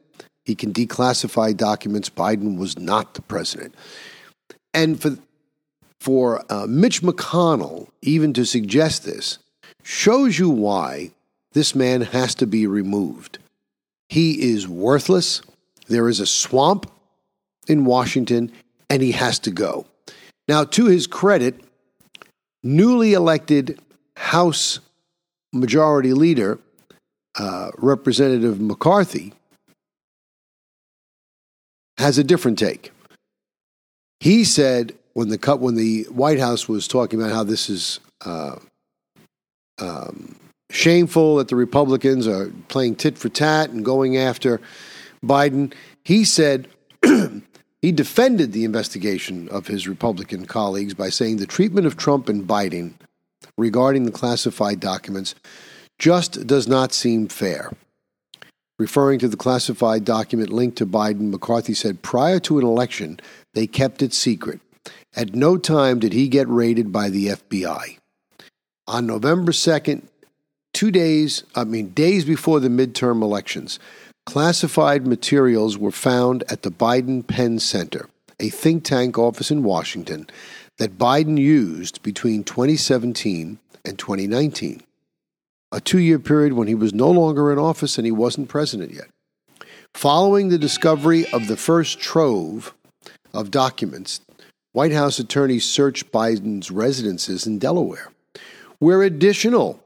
He 0.45 0.55
can 0.55 0.73
declassify 0.73 1.57
documents. 1.57 2.11
Biden 2.11 2.59
was 2.59 2.79
not 2.79 3.15
the 3.15 3.23
president. 3.23 3.75
And 4.75 5.01
for, 5.01 5.19
for 6.01 6.45
uh, 6.51 6.67
Mitch 6.69 7.03
McConnell 7.03 7.89
even 8.03 8.33
to 8.35 8.45
suggest 8.45 9.05
this 9.05 9.39
shows 9.83 10.39
you 10.39 10.51
why 10.51 11.11
this 11.53 11.75
man 11.75 12.01
has 12.03 12.35
to 12.37 12.47
be 12.47 12.67
removed. 12.67 13.39
He 14.09 14.53
is 14.53 14.69
worthless. 14.69 15.43
There 15.89 16.09
is 16.09 16.21
a 16.21 16.27
swamp 16.27 16.91
in 17.67 17.85
Washington, 17.85 18.53
and 18.89 19.03
he 19.03 19.13
has 19.13 19.39
to 19.41 19.51
go. 19.51 19.87
Now, 20.49 20.65
to 20.65 20.87
his 20.87 21.07
credit, 21.07 21.61
newly 22.63 23.13
elected 23.13 23.81
House 24.17 24.81
Majority 25.53 26.13
Leader, 26.13 26.59
uh, 27.41 27.71
Representative 27.79 28.61
McCarthy, 28.61 29.33
has 31.97 32.19
a 32.19 32.25
different 32.25 32.59
take. 32.59 32.93
He 34.21 34.45
said 34.45 34.95
when 35.15 35.29
the 35.31 35.57
when 35.59 35.75
the 35.75 36.03
White 36.11 36.39
House 36.39 36.69
was 36.69 36.87
talking 36.87 37.19
about 37.19 37.33
how 37.33 37.43
this 37.45 37.71
is 37.71 37.99
uh, 38.27 38.57
um, 39.79 40.37
shameful 40.71 41.37
that 41.37 41.49
the 41.49 41.57
Republicans 41.57 42.29
are 42.29 42.53
playing 42.69 42.97
tit 42.97 43.17
for 43.17 43.31
tat 43.31 43.71
and 43.71 43.85
going 43.87 44.19
after 44.19 44.61
Biden, 45.25 45.73
he 46.05 46.25
said 46.25 46.69
he 47.83 47.93
defended 47.93 48.53
the 48.53 48.65
investigation 48.65 49.49
of 49.49 49.67
his 49.67 49.89
Republican 49.89 50.45
colleagues 50.45 50.93
by 50.93 51.09
saying 51.09 51.39
the 51.39 51.47
treatment 51.47 51.87
of 51.87 51.97
Trump 51.97 52.29
and 52.29 52.47
Biden 52.47 52.93
regarding 53.57 54.05
the 54.05 54.13
classified 54.13 54.79
documents 54.79 55.35
just 56.01 56.47
does 56.47 56.67
not 56.67 56.93
seem 56.93 57.29
fair. 57.29 57.71
Referring 58.79 59.21
to 59.21 59.29
the 59.29 59.37
classified 59.37 60.05
document 60.05 60.51
linked 60.51 60.79
to 60.79 60.87
Biden, 60.87 61.31
McCarthy 61.31 61.75
said 61.75 62.03
prior 62.03 62.41
to 62.41 62.59
an 62.59 62.65
election, 62.65 63.21
they 63.55 63.69
kept 63.69 64.03
it 64.03 64.13
secret. 64.13 64.61
At 65.15 65.35
no 65.35 65.57
time 65.59 66.01
did 66.01 66.13
he 66.13 66.27
get 66.27 66.49
raided 66.49 66.91
by 66.91 67.09
the 67.09 67.27
FBI. 67.29 67.99
On 68.89 69.07
November 69.07 69.53
2nd, 69.53 70.03
two 70.73 70.91
days, 70.91 71.45
I 71.55 71.63
mean, 71.63 71.91
days 71.91 72.25
before 72.25 72.59
the 72.59 72.69
midterm 72.69 73.23
elections, 73.23 73.79
Classified 74.27 75.07
materials 75.07 75.77
were 75.77 75.91
found 75.91 76.45
at 76.49 76.63
the 76.63 76.71
Biden 76.71 77.27
Penn 77.27 77.59
Center, 77.59 78.09
a 78.39 78.49
think 78.49 78.85
tank 78.85 79.19
office 79.19 79.51
in 79.51 79.65
Washington 79.65 80.29
that 80.79 80.99
Biden 80.99 81.37
used 81.37 82.01
between 82.03 82.45
2017 82.45 83.59
and 83.85 83.99
2019, 83.99 84.83
a 85.73 85.81
two 85.81 85.99
year 85.99 86.19
period 86.19 86.55
when 86.55 86.69
he 86.69 86.75
was 86.75 86.93
no 86.93 87.11
longer 87.11 87.53
in 87.53 87.59
office 87.59 87.99
and 87.99 88.07
he 88.07 88.13
wasn't 88.13 88.49
president 88.49 88.93
yet. 88.93 89.09
Following 89.95 90.49
the 90.49 90.59
discovery 90.59 91.27
of 91.33 91.49
the 91.49 91.57
first 91.57 92.01
trove 92.01 92.75
of 93.33 93.51
documents, 93.51 94.21
White 94.73 94.93
House 94.93 95.19
attorneys 95.19 95.65
searched 95.65 96.13
Biden's 96.13 96.71
residences 96.71 97.47
in 97.47 97.59
Delaware, 97.59 98.13
where 98.79 99.03
additional 99.03 99.83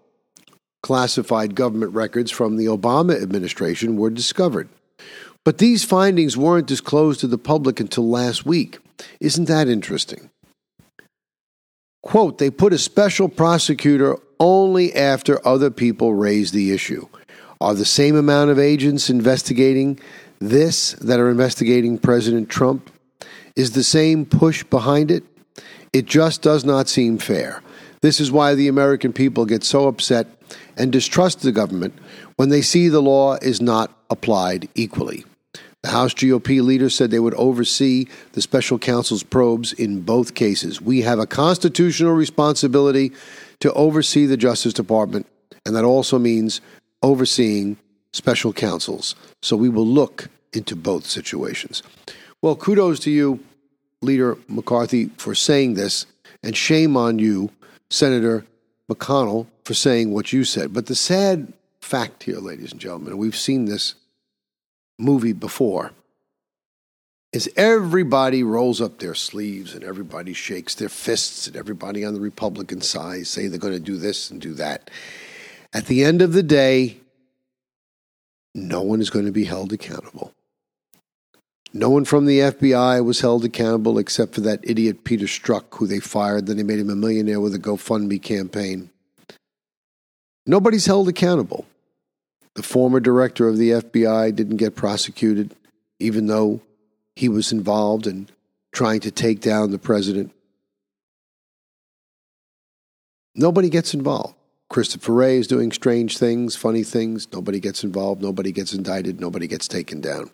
classified 0.82 1.54
government 1.54 1.94
records 1.94 2.30
from 2.30 2.56
the 2.56 2.66
Obama 2.66 3.20
administration 3.20 3.96
were 3.96 4.10
discovered. 4.10 4.68
But 5.42 5.58
these 5.58 5.84
findings 5.84 6.36
weren't 6.36 6.66
disclosed 6.66 7.20
to 7.20 7.26
the 7.26 7.38
public 7.38 7.80
until 7.80 8.08
last 8.08 8.44
week. 8.44 8.78
Isn't 9.20 9.46
that 9.46 9.68
interesting? 9.68 10.30
Quote, 12.02 12.36
they 12.36 12.50
put 12.50 12.74
a 12.74 12.78
special 12.78 13.30
prosecutor 13.30 14.18
only 14.40 14.94
after 14.94 15.46
other 15.46 15.70
people 15.70 16.14
raise 16.14 16.52
the 16.52 16.72
issue. 16.72 17.06
Are 17.60 17.74
the 17.74 17.84
same 17.84 18.16
amount 18.16 18.50
of 18.50 18.58
agents 18.58 19.08
investigating 19.08 19.98
this 20.38 20.92
that 20.94 21.20
are 21.20 21.30
investigating 21.30 21.98
President 21.98 22.48
Trump? 22.48 22.90
Is 23.56 23.72
the 23.72 23.84
same 23.84 24.26
push 24.26 24.64
behind 24.64 25.10
it? 25.10 25.24
It 25.92 26.06
just 26.06 26.42
does 26.42 26.64
not 26.64 26.88
seem 26.88 27.18
fair. 27.18 27.62
This 28.00 28.20
is 28.20 28.32
why 28.32 28.54
the 28.54 28.68
American 28.68 29.12
people 29.12 29.46
get 29.46 29.64
so 29.64 29.88
upset 29.88 30.26
and 30.76 30.92
distrust 30.92 31.40
the 31.40 31.52
government 31.52 31.94
when 32.36 32.48
they 32.48 32.62
see 32.62 32.88
the 32.88 33.00
law 33.00 33.34
is 33.36 33.62
not 33.62 33.96
applied 34.10 34.68
equally. 34.74 35.24
The 35.82 35.90
House 35.90 36.14
GOP 36.14 36.62
leader 36.62 36.90
said 36.90 37.10
they 37.10 37.18
would 37.18 37.34
oversee 37.34 38.06
the 38.32 38.42
special 38.42 38.78
counsel's 38.78 39.22
probes 39.22 39.72
in 39.72 40.00
both 40.00 40.34
cases. 40.34 40.80
We 40.80 41.02
have 41.02 41.18
a 41.18 41.26
constitutional 41.26 42.12
responsibility 42.12 43.12
to 43.64 43.72
oversee 43.72 44.26
the 44.26 44.36
Justice 44.36 44.74
Department, 44.74 45.26
and 45.64 45.74
that 45.74 45.84
also 45.84 46.18
means 46.18 46.60
overseeing 47.02 47.78
special 48.12 48.52
counsels. 48.52 49.14
So 49.40 49.56
we 49.56 49.70
will 49.70 49.86
look 49.86 50.28
into 50.52 50.76
both 50.76 51.06
situations. 51.06 51.82
Well, 52.42 52.56
kudos 52.56 53.00
to 53.00 53.10
you, 53.10 53.42
Leader 54.02 54.36
McCarthy, 54.48 55.06
for 55.16 55.34
saying 55.34 55.74
this, 55.74 56.04
and 56.42 56.54
shame 56.54 56.94
on 56.94 57.18
you 57.18 57.52
Senator 57.88 58.44
McConnell 58.92 59.46
for 59.64 59.72
saying 59.72 60.12
what 60.12 60.30
you 60.30 60.44
said. 60.44 60.74
But 60.74 60.84
the 60.84 60.94
sad 60.94 61.50
fact 61.80 62.24
here, 62.24 62.40
ladies 62.40 62.70
and 62.70 62.80
gentlemen, 62.82 63.16
we've 63.16 63.34
seen 63.34 63.64
this 63.64 63.94
movie 64.98 65.32
before, 65.32 65.92
is 67.34 67.50
everybody 67.56 68.44
rolls 68.44 68.80
up 68.80 69.00
their 69.00 69.14
sleeves 69.14 69.74
and 69.74 69.82
everybody 69.82 70.32
shakes 70.32 70.76
their 70.76 70.88
fists 70.88 71.48
and 71.48 71.56
everybody 71.56 72.04
on 72.04 72.14
the 72.14 72.20
Republican 72.20 72.80
side 72.80 73.26
say 73.26 73.48
they're 73.48 73.58
going 73.58 73.74
to 73.74 73.80
do 73.80 73.96
this 73.96 74.30
and 74.30 74.40
do 74.40 74.54
that. 74.54 74.88
At 75.72 75.86
the 75.86 76.04
end 76.04 76.22
of 76.22 76.32
the 76.32 76.44
day, 76.44 76.98
no 78.54 78.82
one 78.82 79.00
is 79.00 79.10
going 79.10 79.26
to 79.26 79.32
be 79.32 79.46
held 79.46 79.72
accountable. 79.72 80.30
No 81.72 81.90
one 81.90 82.04
from 82.04 82.26
the 82.26 82.38
FBI 82.38 83.04
was 83.04 83.20
held 83.20 83.44
accountable 83.44 83.98
except 83.98 84.36
for 84.36 84.40
that 84.42 84.60
idiot 84.62 85.02
Peter 85.02 85.26
Strzok, 85.26 85.64
who 85.72 85.88
they 85.88 85.98
fired. 85.98 86.46
Then 86.46 86.56
they 86.56 86.62
made 86.62 86.78
him 86.78 86.88
a 86.88 86.94
millionaire 86.94 87.40
with 87.40 87.52
a 87.52 87.58
GoFundMe 87.58 88.22
campaign. 88.22 88.90
Nobody's 90.46 90.86
held 90.86 91.08
accountable. 91.08 91.66
The 92.54 92.62
former 92.62 93.00
director 93.00 93.48
of 93.48 93.56
the 93.56 93.70
FBI 93.70 94.36
didn't 94.36 94.58
get 94.58 94.76
prosecuted, 94.76 95.56
even 95.98 96.28
though 96.28 96.60
he 97.16 97.28
was 97.28 97.52
involved 97.52 98.06
in 98.06 98.28
trying 98.72 99.00
to 99.00 99.10
take 99.10 99.40
down 99.40 99.70
the 99.70 99.78
president. 99.78 100.32
Nobody 103.34 103.68
gets 103.68 103.94
involved. 103.94 104.34
Christopher 104.68 105.12
Wray 105.12 105.36
is 105.36 105.46
doing 105.46 105.70
strange 105.70 106.18
things, 106.18 106.56
funny 106.56 106.82
things. 106.82 107.32
Nobody 107.32 107.60
gets 107.60 107.84
involved. 107.84 108.22
Nobody 108.22 108.50
gets 108.50 108.72
indicted. 108.72 109.20
Nobody 109.20 109.46
gets 109.46 109.68
taken 109.68 110.00
down. 110.00 110.30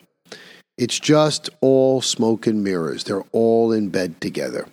It's 0.77 0.99
just 0.99 1.49
all 1.59 2.01
smoke 2.01 2.47
and 2.47 2.63
mirrors. 2.63 3.03
They're 3.03 3.25
all 3.31 3.71
in 3.71 3.89
bed 3.89 4.19
together. 4.21 4.67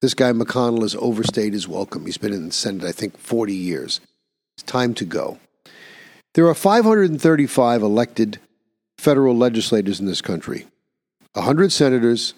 This 0.00 0.14
guy 0.14 0.32
McConnell 0.32 0.82
has 0.82 0.96
overstayed 0.96 1.52
his 1.52 1.66
welcome. 1.66 2.06
He's 2.06 2.18
been 2.18 2.32
in 2.32 2.46
the 2.46 2.52
Senate, 2.52 2.84
I 2.84 2.92
think, 2.92 3.18
40 3.18 3.54
years. 3.54 4.00
It's 4.56 4.64
time 4.64 4.94
to 4.94 5.04
go. 5.04 5.38
There 6.34 6.46
are 6.46 6.54
535 6.54 7.82
elected 7.82 8.38
federal 9.02 9.36
legislators 9.36 9.98
in 9.98 10.06
this 10.06 10.20
country 10.20 10.64
100 11.32 11.72
senators 11.72 12.34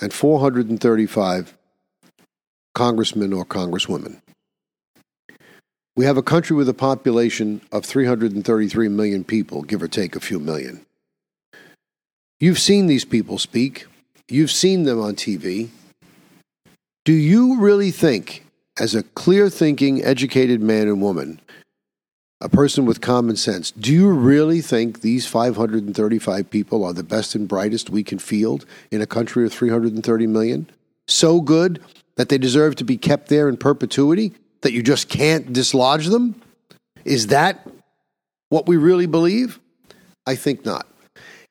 and 0.00 0.10
435 0.10 1.54
congressmen 2.74 3.34
or 3.34 3.44
congresswomen. 3.44 4.22
We 5.94 6.06
have 6.06 6.16
a 6.16 6.22
country 6.22 6.56
with 6.56 6.70
a 6.70 6.74
population 6.74 7.60
of 7.70 7.84
333 7.84 8.88
million 8.88 9.22
people, 9.22 9.62
give 9.62 9.82
or 9.82 9.88
take 9.88 10.16
a 10.16 10.20
few 10.20 10.40
million. 10.40 10.86
You've 12.40 12.58
seen 12.58 12.86
these 12.86 13.04
people 13.04 13.36
speak, 13.36 13.84
you've 14.28 14.50
seen 14.50 14.84
them 14.84 14.98
on 14.98 15.14
TV. 15.14 15.68
Do 17.04 17.12
you 17.12 17.58
really 17.60 17.90
think, 17.90 18.46
as 18.80 18.94
a 18.94 19.02
clear 19.02 19.50
thinking, 19.50 20.02
educated 20.02 20.62
man 20.62 20.88
and 20.88 21.02
woman, 21.02 21.38
a 22.42 22.48
person 22.48 22.84
with 22.84 23.00
common 23.00 23.36
sense, 23.36 23.70
do 23.70 23.92
you 23.92 24.10
really 24.10 24.60
think 24.60 25.00
these 25.00 25.26
535 25.26 26.50
people 26.50 26.84
are 26.84 26.92
the 26.92 27.04
best 27.04 27.36
and 27.36 27.46
brightest 27.46 27.88
we 27.88 28.02
can 28.02 28.18
field 28.18 28.66
in 28.90 29.00
a 29.00 29.06
country 29.06 29.46
of 29.46 29.52
330 29.52 30.26
million? 30.26 30.68
So 31.06 31.40
good 31.40 31.80
that 32.16 32.28
they 32.28 32.38
deserve 32.38 32.74
to 32.76 32.84
be 32.84 32.96
kept 32.96 33.28
there 33.28 33.48
in 33.48 33.56
perpetuity, 33.56 34.32
that 34.62 34.72
you 34.72 34.82
just 34.82 35.08
can't 35.08 35.52
dislodge 35.52 36.06
them? 36.06 36.34
Is 37.04 37.28
that 37.28 37.66
what 38.48 38.66
we 38.66 38.76
really 38.76 39.06
believe? 39.06 39.60
I 40.26 40.34
think 40.34 40.64
not. 40.64 40.86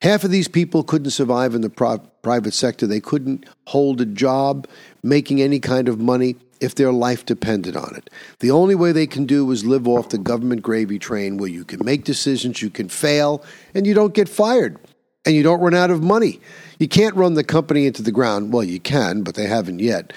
Half 0.01 0.24
of 0.24 0.31
these 0.31 0.48
people 0.48 0.84
couldn't 0.84 1.12
survive 1.12 1.53
in 1.53 1.62
the 1.62 1.70
pro- 1.70 2.00
private 2.24 2.53
sector. 2.53 2.88
They 2.88 3.00
couldn't 3.00 3.46
hold 3.67 4.01
a 4.01 4.05
job 4.05 4.67
making 5.03 5.41
any 5.41 5.60
kind 5.60 5.88
of 5.88 6.00
money 6.00 6.36
if 6.60 6.75
their 6.75 6.91
life 6.91 7.25
depended 7.25 7.75
on 7.75 7.96
it. 7.96 8.10
The 8.39 8.51
only 8.51 8.75
way 8.75 8.91
they 8.91 9.08
can 9.08 9.25
do 9.25 9.50
is 9.51 9.65
live 9.65 9.88
off 9.88 10.10
the 10.10 10.17
government 10.17 10.62
gravy 10.62 11.00
train 11.00 11.38
where 11.38 11.50
you 11.50 11.65
can 11.65 11.84
make 11.84 12.03
decisions, 12.03 12.62
you 12.62 12.70
can 12.70 12.89
fail, 12.89 13.43
and 13.74 13.86
you 13.86 13.93
don't 13.93 14.13
get 14.13 14.29
fired, 14.29 14.77
and 15.25 15.36
you 15.36 15.43
don't 15.43 15.60
run 15.60 15.74
out 15.74 15.91
of 15.91 16.03
money. 16.03 16.39
You 16.79 16.88
can't 16.88 17.15
run 17.15 17.34
the 17.34 17.43
company 17.43 17.86
into 17.86 18.03
the 18.03 18.12
ground. 18.12 18.53
Well, 18.53 18.63
you 18.63 18.79
can, 18.79 19.24
but 19.24 19.36
they 19.36 19.48
haven't 19.48 19.79
yet, 19.79 20.13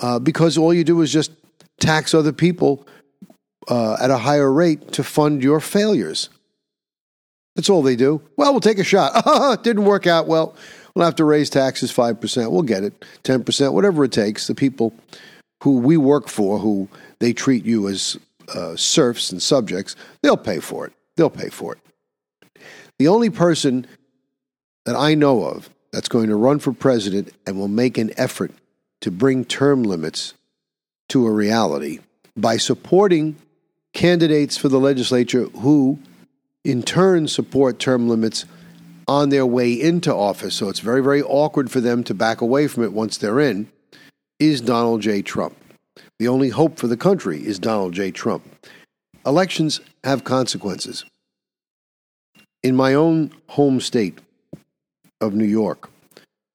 uh, 0.00 0.18
because 0.18 0.56
all 0.58 0.72
you 0.72 0.84
do 0.84 1.00
is 1.00 1.12
just 1.12 1.32
tax 1.80 2.12
other 2.12 2.32
people 2.32 2.86
uh, 3.68 3.96
at 4.00 4.10
a 4.10 4.18
higher 4.18 4.52
rate 4.52 4.92
to 4.92 5.04
fund 5.04 5.42
your 5.42 5.60
failures. 5.60 6.28
That's 7.58 7.68
all 7.68 7.82
they 7.82 7.96
do. 7.96 8.22
Well, 8.36 8.52
we'll 8.52 8.60
take 8.60 8.78
a 8.78 8.84
shot. 8.84 9.64
Didn't 9.64 9.84
work 9.84 10.06
out. 10.06 10.28
Well, 10.28 10.54
we'll 10.94 11.04
have 11.04 11.16
to 11.16 11.24
raise 11.24 11.50
taxes 11.50 11.92
5%. 11.92 12.52
We'll 12.52 12.62
get 12.62 12.84
it, 12.84 13.04
10%, 13.24 13.72
whatever 13.72 14.04
it 14.04 14.12
takes. 14.12 14.46
The 14.46 14.54
people 14.54 14.94
who 15.64 15.78
we 15.78 15.96
work 15.96 16.28
for, 16.28 16.60
who 16.60 16.88
they 17.18 17.32
treat 17.32 17.64
you 17.64 17.88
as 17.88 18.16
uh, 18.54 18.76
serfs 18.76 19.32
and 19.32 19.42
subjects, 19.42 19.96
they'll 20.22 20.36
pay 20.36 20.60
for 20.60 20.86
it. 20.86 20.92
They'll 21.16 21.30
pay 21.30 21.48
for 21.48 21.74
it. 21.74 22.60
The 23.00 23.08
only 23.08 23.28
person 23.28 23.88
that 24.84 24.94
I 24.94 25.16
know 25.16 25.42
of 25.42 25.68
that's 25.90 26.08
going 26.08 26.28
to 26.28 26.36
run 26.36 26.60
for 26.60 26.72
president 26.72 27.32
and 27.44 27.58
will 27.58 27.66
make 27.66 27.98
an 27.98 28.12
effort 28.16 28.52
to 29.00 29.10
bring 29.10 29.44
term 29.44 29.82
limits 29.82 30.32
to 31.08 31.26
a 31.26 31.32
reality 31.32 31.98
by 32.36 32.56
supporting 32.56 33.34
candidates 33.92 34.56
for 34.56 34.68
the 34.68 34.78
legislature 34.78 35.46
who, 35.46 35.98
in 36.64 36.82
turn, 36.82 37.28
support 37.28 37.78
term 37.78 38.08
limits 38.08 38.44
on 39.06 39.30
their 39.30 39.46
way 39.46 39.72
into 39.72 40.14
office. 40.14 40.54
So 40.54 40.68
it's 40.68 40.80
very, 40.80 41.02
very 41.02 41.22
awkward 41.22 41.70
for 41.70 41.80
them 41.80 42.04
to 42.04 42.14
back 42.14 42.40
away 42.40 42.68
from 42.68 42.84
it 42.84 42.92
once 42.92 43.16
they're 43.16 43.40
in 43.40 43.70
is 44.38 44.60
Donald 44.60 45.00
J. 45.02 45.22
Trump. 45.22 45.56
The 46.18 46.28
only 46.28 46.50
hope 46.50 46.78
for 46.78 46.86
the 46.86 46.96
country 46.96 47.44
is 47.44 47.58
Donald 47.58 47.92
J. 47.92 48.10
Trump. 48.10 48.44
Elections 49.24 49.80
have 50.04 50.24
consequences. 50.24 51.04
In 52.62 52.76
my 52.76 52.94
own 52.94 53.32
home 53.48 53.80
state 53.80 54.18
of 55.20 55.34
New 55.34 55.44
York, 55.44 55.90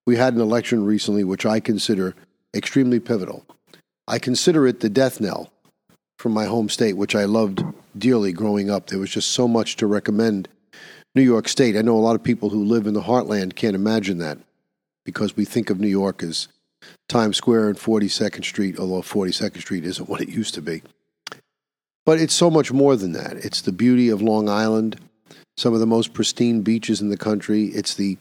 we 0.05 0.17
had 0.17 0.33
an 0.33 0.41
election 0.41 0.85
recently 0.85 1.23
which 1.23 1.45
I 1.45 1.59
consider 1.59 2.15
extremely 2.53 2.99
pivotal. 2.99 3.45
I 4.07 4.19
consider 4.19 4.67
it 4.67 4.81
the 4.81 4.89
death 4.89 5.21
knell 5.21 5.52
from 6.23 6.31
my 6.31 6.45
home 6.45 6.69
state, 6.69 6.95
which 6.95 7.17
I 7.17 7.25
loved 7.25 7.65
dearly 7.97 8.31
growing 8.31 8.69
up. 8.69 8.87
There 8.87 8.97
was 8.97 9.09
just 9.09 9.31
so 9.31 9.45
much 9.45 9.75
to 9.75 9.85
recommend 9.85 10.47
New 11.15 11.21
York 11.21 11.49
State. 11.49 11.75
I 11.75 11.81
know 11.81 11.97
a 11.97 11.99
lot 11.99 12.15
of 12.15 12.23
people 12.23 12.47
who 12.47 12.63
live 12.63 12.87
in 12.87 12.93
the 12.93 13.01
heartland 13.01 13.55
can't 13.55 13.75
imagine 13.75 14.19
that 14.19 14.37
because 15.03 15.35
we 15.35 15.43
think 15.43 15.69
of 15.69 15.81
New 15.81 15.89
York 15.89 16.23
as 16.23 16.47
Times 17.09 17.35
Square 17.35 17.67
and 17.67 17.77
42nd 17.77 18.45
Street, 18.45 18.79
although 18.79 19.01
42nd 19.01 19.59
Street 19.59 19.83
isn't 19.83 20.07
what 20.09 20.21
it 20.21 20.29
used 20.29 20.53
to 20.53 20.61
be. 20.61 20.81
But 22.05 22.21
it's 22.21 22.33
so 22.33 22.49
much 22.49 22.71
more 22.71 22.95
than 22.95 23.11
that. 23.11 23.33
It's 23.35 23.59
the 23.59 23.73
beauty 23.73 24.07
of 24.07 24.21
Long 24.21 24.47
Island, 24.47 25.01
some 25.57 25.73
of 25.73 25.81
the 25.81 25.85
most 25.85 26.13
pristine 26.13 26.61
beaches 26.61 27.01
in 27.01 27.09
the 27.09 27.17
country. 27.17 27.65
It's 27.65 27.95
the 27.95 28.17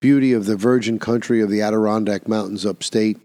beauty 0.00 0.32
of 0.32 0.46
the 0.46 0.56
virgin 0.56 0.98
country 0.98 1.40
of 1.40 1.50
the 1.50 1.62
Adirondack 1.62 2.26
Mountains 2.26 2.66
upstate, 2.66 3.20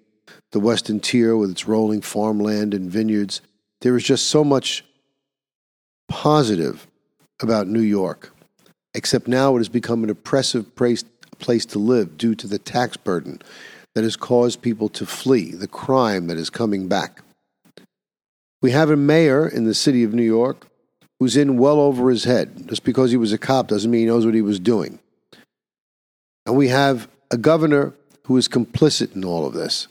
the 0.52 0.60
Western 0.60 1.00
Tier 1.00 1.36
with 1.36 1.50
its 1.50 1.68
rolling 1.68 2.02
farmland 2.02 2.76
and 2.76 2.92
vineyards. 2.92 3.42
There 3.82 3.96
is 3.96 4.04
just 4.04 4.28
so 4.28 4.44
much 4.44 4.84
positive 6.08 6.88
about 7.42 7.68
New 7.68 7.82
York, 7.82 8.34
except 8.94 9.28
now 9.28 9.56
it 9.56 9.60
has 9.60 9.70
become 9.70 10.04
an 10.04 10.10
oppressive 10.10 10.76
place, 10.76 11.04
place 11.40 11.66
to 11.68 11.80
live 11.80 12.18
due 12.18 12.36
to 12.36 12.48
the 12.48 12.60
tax 12.60 12.98
burden 12.98 13.42
that 13.94 14.04
has 14.04 14.16
caused 14.16 14.62
people 14.62 14.90
to 14.90 15.06
flee, 15.06 15.52
the 15.52 15.68
crime 15.68 16.28
that 16.28 16.38
is 16.38 16.50
coming 16.50 16.88
back. 16.88 17.22
We 18.62 18.72
have 18.72 18.90
a 18.90 18.98
mayor 18.98 19.48
in 19.48 19.66
the 19.66 19.74
city 19.74 20.04
of 20.04 20.14
New 20.14 20.24
York 20.24 20.68
who's 21.20 21.38
in 21.38 21.58
well 21.58 21.80
over 21.80 22.10
his 22.10 22.24
head. 22.24 22.68
Just 22.68 22.84
because 22.84 23.12
he 23.12 23.18
was 23.18 23.34
a 23.34 23.38
cop 23.38 23.68
doesn't 23.68 23.90
mean 23.90 24.02
he 24.02 24.08
knows 24.08 24.26
what 24.26 24.36
he 24.36 24.42
was 24.42 24.60
doing. 24.60 25.00
And 26.46 26.56
we 26.56 26.70
have 26.70 27.08
a 27.30 27.38
governor 27.38 27.94
who 28.26 28.38
is 28.38 28.48
complicit 28.48 29.16
in 29.16 29.26
all 29.26 29.46
of 29.46 29.54
this 29.54 29.88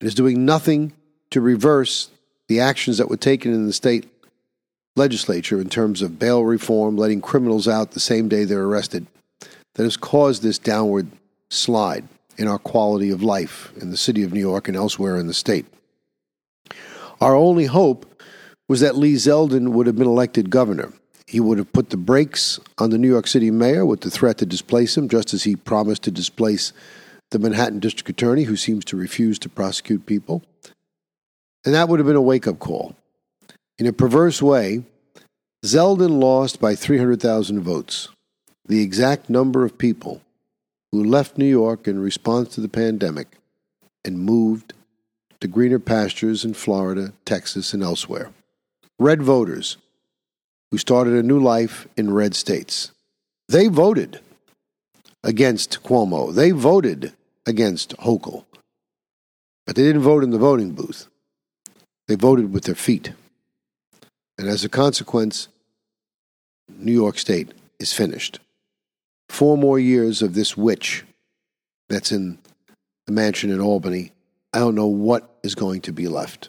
and 0.00 0.08
is 0.08 0.14
doing 0.14 0.44
nothing 0.44 0.92
to 1.30 1.40
reverse 1.40 2.10
the 2.48 2.60
actions 2.60 2.98
that 2.98 3.08
were 3.08 3.16
taken 3.16 3.52
in 3.52 3.66
the 3.66 3.72
state 3.72 4.06
legislature 4.94 5.60
in 5.60 5.68
terms 5.68 6.02
of 6.02 6.18
bail 6.18 6.42
reform, 6.44 6.96
letting 6.96 7.20
criminals 7.20 7.68
out 7.68 7.90
the 7.90 8.00
same 8.00 8.28
day 8.28 8.44
they're 8.44 8.64
arrested, 8.64 9.06
that 9.74 9.84
has 9.84 9.96
caused 9.96 10.42
this 10.42 10.58
downward 10.58 11.08
slide 11.50 12.08
in 12.38 12.48
our 12.48 12.58
quality 12.58 13.10
of 13.10 13.22
life 13.22 13.72
in 13.80 13.90
the 13.90 13.96
city 13.96 14.22
of 14.22 14.32
New 14.32 14.40
York 14.40 14.68
and 14.68 14.76
elsewhere 14.76 15.16
in 15.16 15.26
the 15.26 15.34
state. 15.34 15.66
Our 17.20 17.34
only 17.34 17.66
hope 17.66 18.22
was 18.68 18.80
that 18.80 18.96
Lee 18.96 19.14
Zeldin 19.14 19.70
would 19.70 19.86
have 19.86 19.96
been 19.96 20.06
elected 20.06 20.50
governor. 20.50 20.92
He 21.26 21.40
would 21.40 21.58
have 21.58 21.72
put 21.72 21.90
the 21.90 21.96
brakes 21.96 22.60
on 22.78 22.90
the 22.90 22.98
New 22.98 23.08
York 23.08 23.26
City 23.26 23.50
mayor 23.50 23.84
with 23.84 24.00
the 24.00 24.10
threat 24.10 24.38
to 24.38 24.46
displace 24.46 24.96
him, 24.96 25.08
just 25.08 25.34
as 25.34 25.44
he 25.44 25.56
promised 25.56 26.02
to 26.04 26.10
displace 26.10 26.72
the 27.30 27.38
Manhattan 27.38 27.80
district 27.80 28.08
attorney, 28.08 28.44
who 28.44 28.56
seems 28.56 28.84
to 28.86 28.96
refuse 28.96 29.38
to 29.40 29.48
prosecute 29.48 30.06
people. 30.06 30.42
And 31.66 31.74
that 31.74 31.88
would 31.88 31.98
have 31.98 32.06
been 32.06 32.16
a 32.16 32.22
wake 32.22 32.46
up 32.46 32.60
call. 32.60 32.94
In 33.78 33.86
a 33.86 33.92
perverse 33.92 34.40
way, 34.40 34.84
Zeldin 35.64 36.20
lost 36.20 36.60
by 36.60 36.76
300,000 36.76 37.60
votes, 37.60 38.08
the 38.66 38.80
exact 38.80 39.28
number 39.28 39.64
of 39.64 39.76
people 39.76 40.22
who 40.92 41.02
left 41.02 41.36
New 41.36 41.44
York 41.44 41.88
in 41.88 41.98
response 41.98 42.54
to 42.54 42.60
the 42.60 42.68
pandemic 42.68 43.36
and 44.04 44.20
moved 44.20 44.74
to 45.40 45.48
greener 45.48 45.80
pastures 45.80 46.44
in 46.44 46.54
Florida, 46.54 47.12
Texas, 47.24 47.74
and 47.74 47.82
elsewhere. 47.82 48.30
Red 48.98 49.20
voters 49.20 49.76
who 50.70 50.78
started 50.78 51.14
a 51.14 51.22
new 51.22 51.40
life 51.40 51.88
in 51.96 52.14
red 52.14 52.34
states. 52.34 52.92
They 53.48 53.66
voted 53.66 54.20
against 55.24 55.82
Cuomo. 55.82 56.32
They 56.32 56.52
voted 56.52 57.12
against 57.44 57.96
Hochul. 57.98 58.44
But 59.66 59.74
they 59.74 59.82
didn't 59.82 60.02
vote 60.02 60.22
in 60.22 60.30
the 60.30 60.38
voting 60.38 60.70
booth. 60.70 61.08
They 62.08 62.14
voted 62.14 62.52
with 62.52 62.64
their 62.64 62.74
feet. 62.74 63.12
And 64.38 64.48
as 64.48 64.64
a 64.64 64.68
consequence, 64.68 65.48
New 66.68 66.92
York 66.92 67.18
State 67.18 67.52
is 67.78 67.92
finished 67.92 68.40
four 69.28 69.58
more 69.58 69.78
years 69.78 70.22
of 70.22 70.34
this 70.34 70.56
witch 70.56 71.04
that's 71.88 72.12
in 72.12 72.38
the 73.06 73.12
mansion 73.12 73.50
in 73.50 73.60
Albany, 73.60 74.12
I 74.52 74.58
don't 74.58 74.74
know 74.74 74.86
what 74.86 75.38
is 75.42 75.54
going 75.54 75.80
to 75.82 75.92
be 75.92 76.08
left 76.08 76.48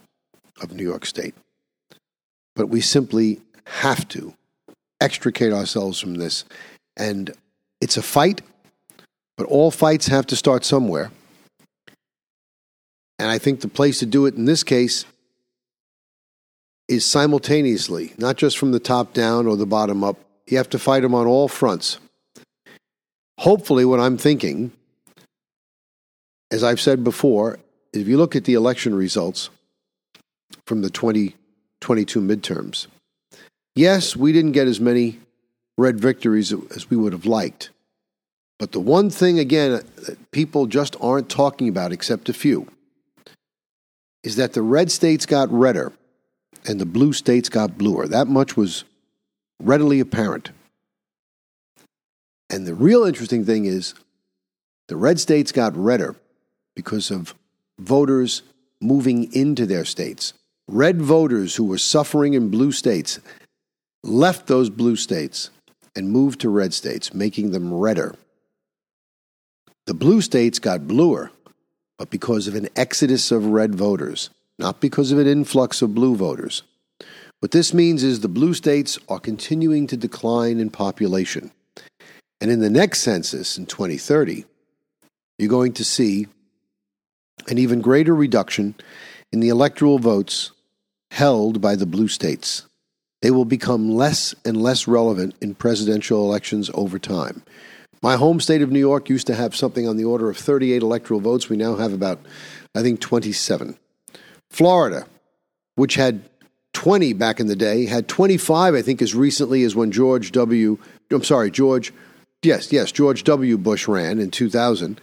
of 0.62 0.74
New 0.74 0.84
York 0.84 1.06
State. 1.06 1.36
But 2.56 2.68
we 2.68 2.82
simply 2.82 3.42
have 3.66 4.08
to 4.10 4.34
extricate 5.00 5.54
ourselves 5.54 6.00
from 6.00 6.16
this. 6.16 6.46
And 6.96 7.32
it's 7.80 7.98
a 7.98 8.02
fight, 8.02 8.42
but 9.38 9.46
all 9.48 9.70
fights 9.70 10.08
have 10.08 10.26
to 10.28 10.36
start 10.36 10.66
somewhere. 10.66 11.12
And 13.20 13.30
I 13.30 13.38
think 13.38 13.62
the 13.62 13.68
place 13.68 14.00
to 14.00 14.06
do 14.06 14.26
it 14.26 14.36
in 14.36 14.46
this 14.46 14.64
case 14.64 15.06
is 16.88 17.06
simultaneously, 17.06 18.14
not 18.18 18.38
just 18.38 18.58
from 18.58 18.72
the 18.72 18.80
top 18.80 19.14
down 19.14 19.48
or 19.48 19.58
the 19.58 19.66
bottom 19.66 20.04
up. 20.04 20.18
You 20.48 20.58
have 20.58 20.70
to 20.70 20.80
fight 20.80 21.02
them 21.02 21.14
on 21.14 21.28
all 21.28 21.48
fronts. 21.48 22.00
Hopefully, 23.40 23.86
what 23.86 24.00
I'm 24.00 24.18
thinking, 24.18 24.72
as 26.50 26.64
I've 26.64 26.80
said 26.80 27.04
before, 27.04 27.60
if 27.94 28.08
you 28.08 28.18
look 28.18 28.36
at 28.36 28.46
the 28.46 28.54
election 28.54 28.96
results 28.96 29.50
from 30.66 30.82
the 30.82 30.90
2022 30.90 32.22
midterms, 32.22 32.88
yes, 33.76 34.16
we 34.16 34.32
didn't 34.32 34.54
get 34.54 34.68
as 34.68 34.80
many 34.80 35.20
red 35.78 36.00
victories 36.00 36.54
as 36.76 36.90
we 36.90 36.98
would 36.98 37.14
have 37.14 37.26
liked. 37.26 37.70
But 38.58 38.72
the 38.72 38.80
one 38.80 39.10
thing, 39.10 39.38
again, 39.38 39.84
that 40.06 40.32
people 40.32 40.66
just 40.66 40.96
aren't 41.00 41.30
talking 41.30 41.70
about, 41.70 41.92
except 41.92 42.30
a 42.30 42.34
few, 42.34 42.68
is 44.24 44.38
that 44.38 44.54
the 44.54 44.64
red 44.64 44.90
states 44.90 45.26
got 45.26 45.52
redder 45.52 45.94
and 46.68 46.80
the 46.80 46.86
blue 46.86 47.14
states 47.14 47.50
got 47.50 47.78
bluer. 47.78 48.08
That 48.08 48.28
much 48.28 48.58
was 48.58 48.84
readily 49.62 50.00
apparent. 50.00 50.52
And 52.50 52.66
the 52.66 52.76
real 52.76 53.04
interesting 53.04 53.46
thing 53.46 53.66
is 53.66 53.94
the 54.88 54.96
red 54.96 55.20
states 55.20 55.52
got 55.52 55.76
redder 55.76 56.16
because 56.76 57.12
of 57.12 57.34
voters 57.80 58.44
moving 58.82 59.34
into 59.34 59.66
their 59.66 59.86
states. 59.86 60.34
Red 60.68 61.02
voters 61.02 61.56
who 61.56 61.64
were 61.64 61.78
suffering 61.78 62.34
in 62.34 62.50
blue 62.50 62.72
states 62.72 63.20
left 64.04 64.48
those 64.48 64.70
blue 64.70 64.96
states 64.96 65.50
and 65.96 66.12
moved 66.12 66.42
to 66.42 66.50
red 66.50 66.74
states, 66.74 67.14
making 67.14 67.52
them 67.52 67.74
redder. 67.74 68.16
The 69.88 69.94
blue 69.94 70.22
states 70.22 70.60
got 70.60 70.88
bluer 70.88 71.32
but 71.98 72.10
because 72.10 72.48
of 72.48 72.56
an 72.56 72.70
exodus 72.76 73.32
of 73.32 73.48
red 73.48 73.74
voters, 73.74 74.30
not 74.60 74.82
because 74.82 75.12
of 75.12 75.20
an 75.20 75.28
influx 75.28 75.82
of 75.82 75.94
blue 75.94 76.16
voters. 76.16 76.64
What 77.40 77.52
this 77.52 77.74
means 77.74 78.04
is 78.04 78.20
the 78.20 78.28
blue 78.28 78.54
states 78.54 78.98
are 79.08 79.20
continuing 79.20 79.86
to 79.88 79.98
decline 79.98 80.60
in 80.60 80.70
population. 80.72 81.52
And 82.42 82.50
in 82.50 82.60
the 82.60 82.70
next 82.70 83.02
census 83.02 83.58
in 83.58 83.68
2030, 83.68 84.46
you're 85.38 85.50
going 85.50 85.74
to 85.74 85.84
see 85.84 86.28
an 87.48 87.58
even 87.58 87.82
greater 87.82 88.16
reduction 88.16 88.76
in 89.32 89.40
the 89.40 89.50
electoral 89.50 90.00
votes 90.00 90.52
held 91.12 91.62
by 91.62 91.76
the 91.76 91.86
blue 91.86 92.08
states. 92.08 92.66
They 93.22 93.32
will 93.32 93.46
become 93.46 93.96
less 93.96 94.36
and 94.46 94.62
less 94.62 94.88
relevant 94.88 95.36
in 95.42 95.56
presidential 95.56 96.24
elections 96.26 96.70
over 96.74 97.00
time. 97.00 97.44
My 98.02 98.16
home 98.16 98.40
state 98.40 98.62
of 98.62 98.72
New 98.72 98.80
York 98.80 99.10
used 99.10 99.28
to 99.28 99.36
have 99.36 99.56
something 99.56 99.88
on 99.88 99.98
the 99.98 100.06
order 100.06 100.30
of 100.30 100.38
38 100.38 100.84
electoral 100.84 101.20
votes. 101.20 101.50
We 101.50 101.58
now 101.58 101.76
have 101.76 101.94
about, 101.94 102.20
I 102.76 102.84
think, 102.84 103.00
27. 103.00 103.78
Florida, 104.50 105.06
which 105.76 105.96
had 105.96 106.22
20 106.74 107.14
back 107.14 107.40
in 107.40 107.48
the 107.48 107.56
day, 107.56 107.86
had 107.86 108.08
25, 108.08 108.76
I 108.76 108.82
think, 108.82 109.02
as 109.02 109.16
recently 109.16 109.64
as 109.64 109.76
when 109.76 109.92
George 109.92 110.32
W. 110.32 110.78
I'm 111.12 111.24
sorry, 111.24 111.52
George, 111.52 111.94
yes, 112.44 112.72
yes, 112.72 112.92
George 112.92 113.24
W. 113.24 113.58
Bush 113.58 113.88
ran 113.88 114.20
in 114.20 114.32
2000, 114.32 115.02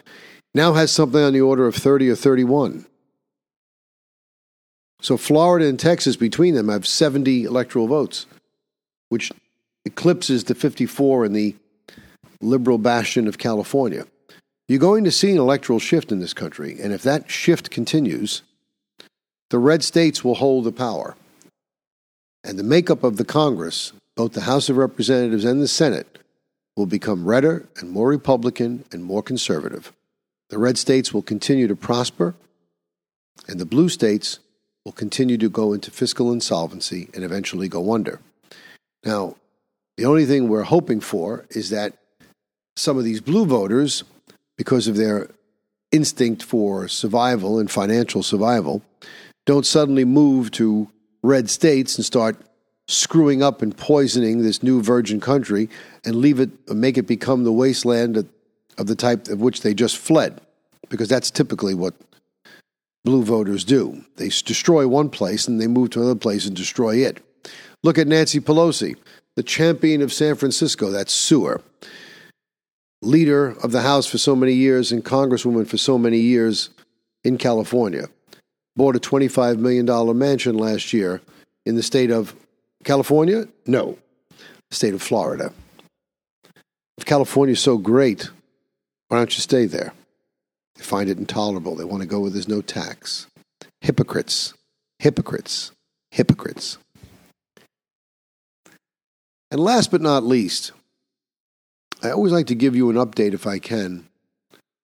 now 0.54 0.74
has 0.74 0.90
something 0.90 1.20
on 1.20 1.32
the 1.32 1.40
order 1.40 1.66
of 1.66 1.74
30 1.74 2.10
or 2.10 2.16
31. 2.16 2.86
So 5.00 5.16
Florida 5.16 5.66
and 5.66 5.78
Texas 5.78 6.16
between 6.16 6.54
them 6.54 6.68
have 6.68 6.86
70 6.86 7.44
electoral 7.44 7.88
votes, 7.88 8.26
which 9.08 9.30
eclipses 9.84 10.44
the 10.44 10.54
54 10.54 11.26
in 11.26 11.32
the 11.32 11.56
liberal 12.40 12.78
bastion 12.78 13.28
of 13.28 13.38
California. 13.38 14.06
You're 14.68 14.78
going 14.78 15.04
to 15.04 15.10
see 15.10 15.30
an 15.32 15.38
electoral 15.38 15.78
shift 15.78 16.10
in 16.10 16.20
this 16.20 16.32
country, 16.32 16.78
and 16.80 16.92
if 16.92 17.02
that 17.02 17.30
shift 17.30 17.70
continues, 17.70 18.42
the 19.54 19.60
red 19.60 19.84
states 19.84 20.24
will 20.24 20.34
hold 20.34 20.64
the 20.64 20.72
power. 20.72 21.14
And 22.42 22.58
the 22.58 22.64
makeup 22.64 23.04
of 23.04 23.18
the 23.18 23.24
Congress, 23.24 23.92
both 24.16 24.32
the 24.32 24.40
House 24.50 24.68
of 24.68 24.76
Representatives 24.76 25.44
and 25.44 25.62
the 25.62 25.68
Senate, 25.68 26.18
will 26.76 26.86
become 26.86 27.24
redder 27.24 27.64
and 27.76 27.88
more 27.88 28.08
Republican 28.08 28.84
and 28.90 29.04
more 29.04 29.22
conservative. 29.22 29.92
The 30.48 30.58
red 30.58 30.76
states 30.76 31.14
will 31.14 31.22
continue 31.22 31.68
to 31.68 31.76
prosper, 31.76 32.34
and 33.46 33.60
the 33.60 33.64
blue 33.64 33.88
states 33.88 34.40
will 34.84 34.90
continue 34.90 35.38
to 35.38 35.48
go 35.48 35.72
into 35.72 35.92
fiscal 35.92 36.32
insolvency 36.32 37.08
and 37.14 37.22
eventually 37.22 37.68
go 37.68 37.94
under. 37.94 38.18
Now, 39.04 39.36
the 39.96 40.06
only 40.06 40.26
thing 40.26 40.48
we're 40.48 40.62
hoping 40.64 40.98
for 40.98 41.46
is 41.50 41.70
that 41.70 41.92
some 42.74 42.98
of 42.98 43.04
these 43.04 43.20
blue 43.20 43.46
voters, 43.46 44.02
because 44.56 44.88
of 44.88 44.96
their 44.96 45.28
instinct 45.92 46.42
for 46.42 46.88
survival 46.88 47.60
and 47.60 47.70
financial 47.70 48.24
survival, 48.24 48.82
don't 49.46 49.66
suddenly 49.66 50.04
move 50.04 50.50
to 50.52 50.88
red 51.22 51.50
states 51.50 51.96
and 51.96 52.04
start 52.04 52.36
screwing 52.86 53.42
up 53.42 53.62
and 53.62 53.76
poisoning 53.76 54.42
this 54.42 54.62
new 54.62 54.82
virgin 54.82 55.20
country 55.20 55.68
and 56.04 56.16
leave 56.16 56.38
it 56.38 56.50
make 56.70 56.98
it 56.98 57.06
become 57.06 57.44
the 57.44 57.52
wasteland 57.52 58.28
of 58.76 58.86
the 58.86 58.94
type 58.94 59.28
of 59.28 59.40
which 59.40 59.62
they 59.62 59.72
just 59.72 59.96
fled 59.96 60.40
because 60.90 61.08
that's 61.08 61.30
typically 61.30 61.74
what 61.74 61.94
blue 63.04 63.22
voters 63.22 63.64
do. 63.64 64.04
They 64.16 64.28
destroy 64.28 64.86
one 64.86 65.08
place 65.08 65.48
and 65.48 65.60
they 65.60 65.66
move 65.66 65.90
to 65.90 66.00
another 66.00 66.18
place 66.18 66.46
and 66.46 66.56
destroy 66.56 66.96
it. 66.96 67.22
Look 67.82 67.98
at 67.98 68.06
Nancy 68.06 68.40
Pelosi 68.40 68.96
the 69.36 69.42
champion 69.42 70.00
of 70.00 70.12
San 70.12 70.36
Francisco 70.36 70.90
that's 70.90 71.12
sewer. 71.12 71.60
Leader 73.02 73.50
of 73.62 73.72
the 73.72 73.82
House 73.82 74.06
for 74.06 74.18
so 74.18 74.34
many 74.34 74.52
years 74.52 74.92
and 74.92 75.04
Congresswoman 75.04 75.66
for 75.66 75.76
so 75.76 75.98
many 75.98 76.18
years 76.18 76.70
in 77.22 77.36
California, 77.36 78.06
bought 78.76 78.96
a 78.96 79.00
$25 79.00 79.58
million 79.58 80.18
mansion 80.18 80.56
last 80.56 80.92
year 80.92 81.20
in 81.64 81.76
the 81.76 81.82
state 81.82 82.10
of 82.10 82.34
California? 82.84 83.46
No, 83.66 83.98
the 84.70 84.76
state 84.76 84.94
of 84.94 85.02
Florida. 85.02 85.52
If 86.98 87.04
California 87.04 87.52
is 87.52 87.60
so 87.60 87.78
great, 87.78 88.30
why 89.08 89.18
don't 89.18 89.34
you 89.34 89.40
stay 89.40 89.66
there? 89.66 89.92
They 90.76 90.82
find 90.82 91.08
it 91.08 91.18
intolerable. 91.18 91.76
They 91.76 91.84
want 91.84 92.02
to 92.02 92.08
go 92.08 92.20
where 92.20 92.30
there's 92.30 92.48
no 92.48 92.60
tax. 92.60 93.26
Hypocrites, 93.80 94.54
hypocrites, 94.98 95.70
hypocrites. 96.10 96.78
And 99.50 99.60
last 99.60 99.90
but 99.90 100.00
not 100.00 100.24
least, 100.24 100.72
I 102.02 102.10
always 102.10 102.32
like 102.32 102.46
to 102.48 102.54
give 102.54 102.74
you 102.74 102.90
an 102.90 102.96
update, 102.96 103.34
if 103.34 103.46
I 103.46 103.58
can, 103.58 104.08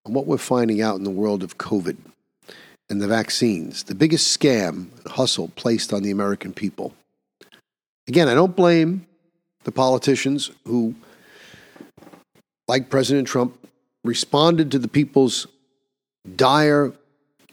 on 0.07 0.13
what 0.13 0.27
we're 0.27 0.39
finding 0.39 0.81
out 0.81 0.97
in 0.97 1.05
the 1.05 1.11
world 1.11 1.43
of 1.43 1.59
COVID 1.59 1.97
and 2.91 3.01
the 3.01 3.07
vaccines, 3.07 3.85
the 3.85 3.95
biggest 3.95 4.39
scam 4.39 4.89
and 4.99 5.13
hustle 5.13 5.49
placed 5.55 5.93
on 5.93 6.03
the 6.03 6.11
American 6.11 6.53
people. 6.53 6.93
Again, 8.09 8.29
I 8.29 8.35
don't 8.35 8.57
blame 8.57 9.07
the 9.63 9.73
politicians 9.73 10.51
who, 10.67 10.97
like 12.67 12.91
President 12.91 13.29
Trump, 13.29 13.57
responded 14.03 14.73
to 14.73 14.79
the 14.79 14.89
people's 14.89 15.47
dire 16.37 16.93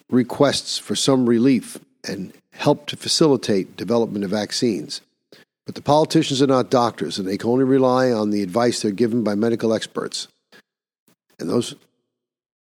requests 0.10 0.78
for 0.78 0.96
some 0.96 1.30
relief 1.30 1.78
and 2.08 2.34
helped 2.54 2.90
to 2.90 2.98
facilitate 2.98 3.78
development 3.78 4.26
of 4.26 4.32
vaccines. 4.32 5.02
But 5.66 5.76
the 5.76 5.82
politicians 5.82 6.42
are 6.42 6.48
not 6.48 6.72
doctors, 6.72 7.20
and 7.20 7.28
they 7.28 7.38
can 7.38 7.50
only 7.50 7.66
rely 7.66 8.12
on 8.12 8.32
the 8.32 8.42
advice 8.42 8.82
they're 8.82 8.92
given 8.92 9.24
by 9.24 9.36
medical 9.36 9.74
experts. 9.74 10.30
And 11.40 11.50
those 11.50 11.76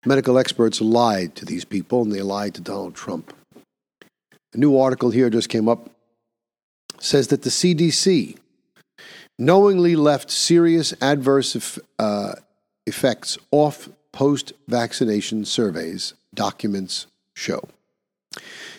medical 0.07 0.37
experts 0.37 0.81
lied 0.81 1.35
to 1.35 1.45
these 1.45 1.65
people, 1.65 2.01
and 2.01 2.11
they 2.11 2.21
lied 2.21 2.55
to 2.55 2.61
Donald 2.61 2.95
Trump. 2.95 3.33
A 4.53 4.57
new 4.57 4.77
article 4.77 5.11
here 5.11 5.29
just 5.29 5.49
came 5.49 5.67
up 5.67 5.89
says 6.99 7.27
that 7.27 7.43
the 7.43 7.49
CDC 7.49 8.37
knowingly 9.37 9.95
left 9.95 10.31
serious 10.31 10.93
adverse 11.01 11.79
uh, 11.99 12.33
effects 12.87 13.37
off 13.51 13.89
post 14.11 14.53
vaccination 14.67 15.45
surveys, 15.45 16.13
documents 16.33 17.05
show. 17.35 17.61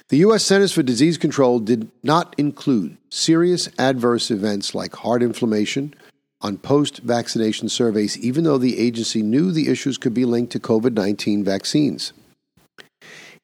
The 0.08 0.18
U.S. 0.18 0.44
Centers 0.44 0.72
for 0.72 0.82
Disease 0.82 1.18
Control 1.18 1.60
did 1.60 1.90
not 2.02 2.34
include 2.38 2.96
serious 3.10 3.68
adverse 3.78 4.30
events 4.30 4.74
like 4.74 4.96
heart 4.96 5.22
inflammation 5.22 5.94
on 6.40 6.58
post 6.58 6.98
vaccination 6.98 7.68
surveys, 7.68 8.16
even 8.18 8.44
though 8.44 8.58
the 8.58 8.78
agency 8.78 9.22
knew 9.22 9.50
the 9.50 9.68
issues 9.68 9.98
could 9.98 10.14
be 10.14 10.24
linked 10.24 10.52
to 10.52 10.60
COVID 10.60 10.94
19 10.94 11.44
vaccines. 11.44 12.12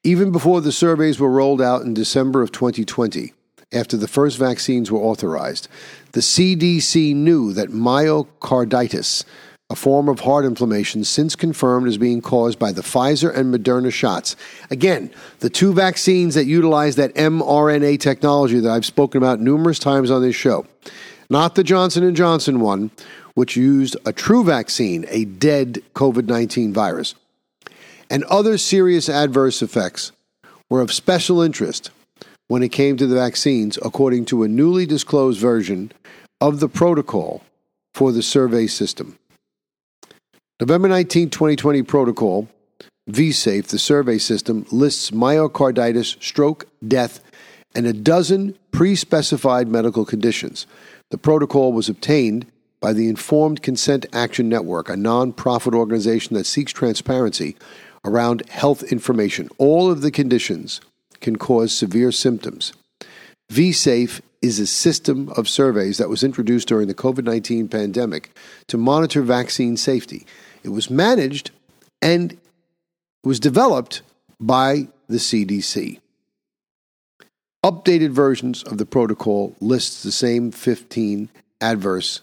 Even 0.03 0.31
before 0.31 0.61
the 0.61 0.71
surveys 0.71 1.19
were 1.19 1.31
rolled 1.31 1.61
out 1.61 1.81
in 1.81 1.93
December 1.93 2.41
of 2.41 2.51
2020, 2.51 3.33
after 3.73 3.97
the 3.97 4.07
first 4.07 4.37
vaccines 4.37 4.91
were 4.91 4.99
authorized, 4.99 5.67
the 6.11 6.21
CDC 6.21 7.15
knew 7.15 7.53
that 7.53 7.69
myocarditis 7.69 9.25
a 9.71 9.75
form 9.75 10.07
of 10.07 10.19
heart 10.19 10.45
inflammation 10.45 11.03
since 11.03 11.35
confirmed 11.35 11.87
as 11.87 11.97
being 11.97 12.21
caused 12.21 12.59
by 12.59 12.71
the 12.71 12.83
Pfizer 12.83 13.35
and 13.35 13.53
Moderna 13.53 13.91
shots. 13.91 14.35
Again, 14.69 15.11
the 15.39 15.49
two 15.49 15.73
vaccines 15.73 16.35
that 16.35 16.45
utilize 16.45 16.97
that 16.97 17.15
mRNA 17.15 17.99
technology 17.99 18.59
that 18.59 18.69
I've 18.69 18.85
spoken 18.85 19.17
about 19.17 19.39
numerous 19.39 19.79
times 19.79 20.11
on 20.11 20.21
this 20.21 20.35
show. 20.35 20.67
Not 21.29 21.55
the 21.55 21.63
Johnson 21.63 22.13
& 22.15 22.15
Johnson 22.15 22.59
one, 22.59 22.91
which 23.33 23.55
used 23.55 23.97
a 24.05 24.13
true 24.13 24.43
vaccine, 24.43 25.05
a 25.09 25.25
dead 25.25 25.81
COVID-19 25.93 26.73
virus. 26.73 27.15
And 28.09 28.23
other 28.25 28.57
serious 28.57 29.09
adverse 29.09 29.61
effects 29.61 30.11
were 30.69 30.81
of 30.81 30.93
special 30.93 31.41
interest 31.41 31.91
when 32.47 32.61
it 32.61 32.69
came 32.69 32.97
to 32.97 33.07
the 33.07 33.15
vaccines 33.15 33.79
according 33.83 34.25
to 34.25 34.43
a 34.43 34.47
newly 34.47 34.85
disclosed 34.85 35.39
version 35.39 35.91
of 36.39 36.59
the 36.59 36.69
protocol 36.69 37.41
for 37.93 38.11
the 38.11 38.21
survey 38.21 38.67
system. 38.67 39.17
November 40.59 40.87
19, 40.87 41.29
2020 41.31 41.81
protocol, 41.83 42.47
VSafe, 43.09 43.67
the 43.67 43.79
survey 43.79 44.17
system, 44.17 44.65
lists 44.71 45.11
myocarditis, 45.11 46.21
stroke, 46.23 46.67
death, 46.87 47.19
and 47.75 47.85
a 47.85 47.93
dozen 47.93 48.55
pre 48.71 48.95
specified 48.95 49.67
medical 49.67 50.05
conditions. 50.05 50.65
The 51.11 51.17
protocol 51.17 51.71
was 51.73 51.89
obtained 51.89 52.47
by 52.79 52.93
the 52.93 53.07
Informed 53.07 53.61
Consent 53.61 54.05
Action 54.13 54.49
Network, 54.49 54.89
a 54.89 54.97
non-profit 54.97 55.73
organization 55.73 56.35
that 56.35 56.45
seeks 56.45 56.71
transparency 56.71 57.55
around 58.03 58.47
health 58.49 58.83
information. 58.83 59.49
All 59.57 59.91
of 59.91 60.01
the 60.01 60.11
conditions 60.11 60.81
can 61.21 61.37
cause 61.37 61.73
severe 61.73 62.11
symptoms. 62.11 62.73
VSafe 63.51 64.21
is 64.41 64.59
a 64.59 64.67
system 64.67 65.29
of 65.35 65.49
surveys 65.49 65.97
that 65.97 66.09
was 66.09 66.23
introduced 66.23 66.67
during 66.67 66.87
the 66.87 66.93
COVID 66.93 67.23
19 67.23 67.67
pandemic 67.67 68.35
to 68.67 68.77
monitor 68.77 69.21
vaccine 69.21 69.77
safety. 69.77 70.25
It 70.63 70.69
was 70.69 70.89
managed 70.89 71.51
and 72.01 72.37
was 73.23 73.39
developed 73.39 74.01
by 74.39 74.87
the 75.07 75.17
CDC. 75.17 75.99
Updated 77.65 78.11
versions 78.11 78.61
of 78.61 78.77
the 78.77 78.85
protocol 78.85 79.55
lists 79.59 80.03
the 80.03 80.11
same 80.11 80.51
15 80.51 81.29
adverse 81.59 82.21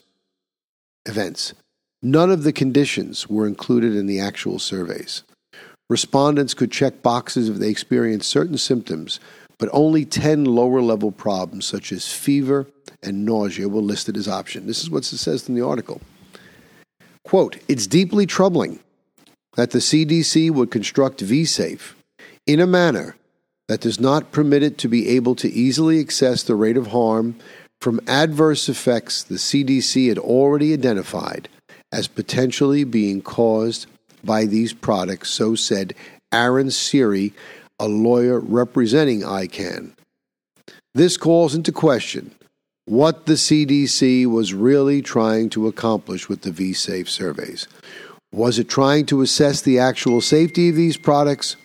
events. 1.05 1.53
None 2.01 2.31
of 2.31 2.45
the 2.45 2.53
conditions 2.53 3.29
were 3.29 3.49
included 3.49 3.97
in 3.97 4.07
the 4.07 4.21
actual 4.21 4.61
surveys. 4.61 5.25
Respondents 5.91 6.55
could 6.55 6.71
check 6.71 7.03
boxes 7.03 7.49
if 7.49 7.57
they 7.57 7.71
experienced 7.71 8.31
certain 8.31 8.57
symptoms, 8.57 9.19
but 9.59 9.69
only 9.73 10.05
10 10.05 10.45
lower 10.45 10.81
level 10.81 11.11
problems, 11.11 11.67
such 11.67 11.91
as 11.91 12.13
fever 12.13 12.69
and 13.03 13.25
nausea, 13.25 13.69
were 13.69 13.81
listed 13.81 14.17
as 14.17 14.29
options. 14.29 14.69
This 14.69 14.83
is 14.85 14.91
what 14.91 15.13
it 15.13 15.17
says 15.17 15.49
in 15.49 15.57
the 15.57 15.67
article. 15.67 16.01
Quote, 17.25 17.59
it's 17.67 17.89
deeply 17.89 18.27
troubling 18.27 18.79
that 19.57 19.73
the 19.73 19.81
CDC 19.81 20.53
would 20.53 20.71
construct 20.71 21.19
VSafe 21.19 21.95
in 22.47 22.61
a 22.61 22.67
manner 22.69 23.17
that 23.69 23.81
does 23.81 24.01
not 24.01 24.33
permit 24.33 24.63
it 24.63 24.79
to 24.79 24.89
be 24.89 25.09
able 25.09 25.35
to 25.37 25.51
easily 25.51 26.01
access 26.01 26.43
the 26.43 26.55
rate 26.55 26.77
of 26.77 26.89
harm 26.89 27.37
from 27.81 28.01
adverse 28.07 28.69
effects 28.69 29.23
the 29.23 29.35
CDC 29.35 30.09
had 30.09 30.19
already 30.19 30.73
identified 30.73 31.49
as 31.91 32.07
potentially 32.07 32.85
being 32.85 33.21
caused 33.21 33.87
by 34.25 34.45
these 34.45 34.73
products, 34.73 35.31
so 35.31 35.55
said 35.55 35.95
Aaron 36.33 36.71
Siri, 36.71 37.33
a 37.79 37.89
lawyer 37.89 38.39
representing 38.39 39.23
ICAN. 39.23 39.93
This 40.95 41.17
calls 41.17 41.55
into 41.55 41.73
question 41.73 42.35
what 42.85 43.27
the 43.27 43.35
CDC 43.35 44.27
was 44.27 44.55
really 44.55 45.03
trying 45.03 45.49
to 45.51 45.67
accomplish 45.67 46.29
with 46.29 46.43
the 46.43 46.51
VSafe 46.51 47.09
surveys. 47.09 47.67
Was 48.33 48.59
it 48.59 48.69
trying 48.69 49.07
to 49.07 49.21
assess 49.21 49.61
the 49.61 49.79
actual 49.79 50.21
safety 50.21 50.69
of 50.69 50.77
these 50.77 50.97
products, 50.97 51.57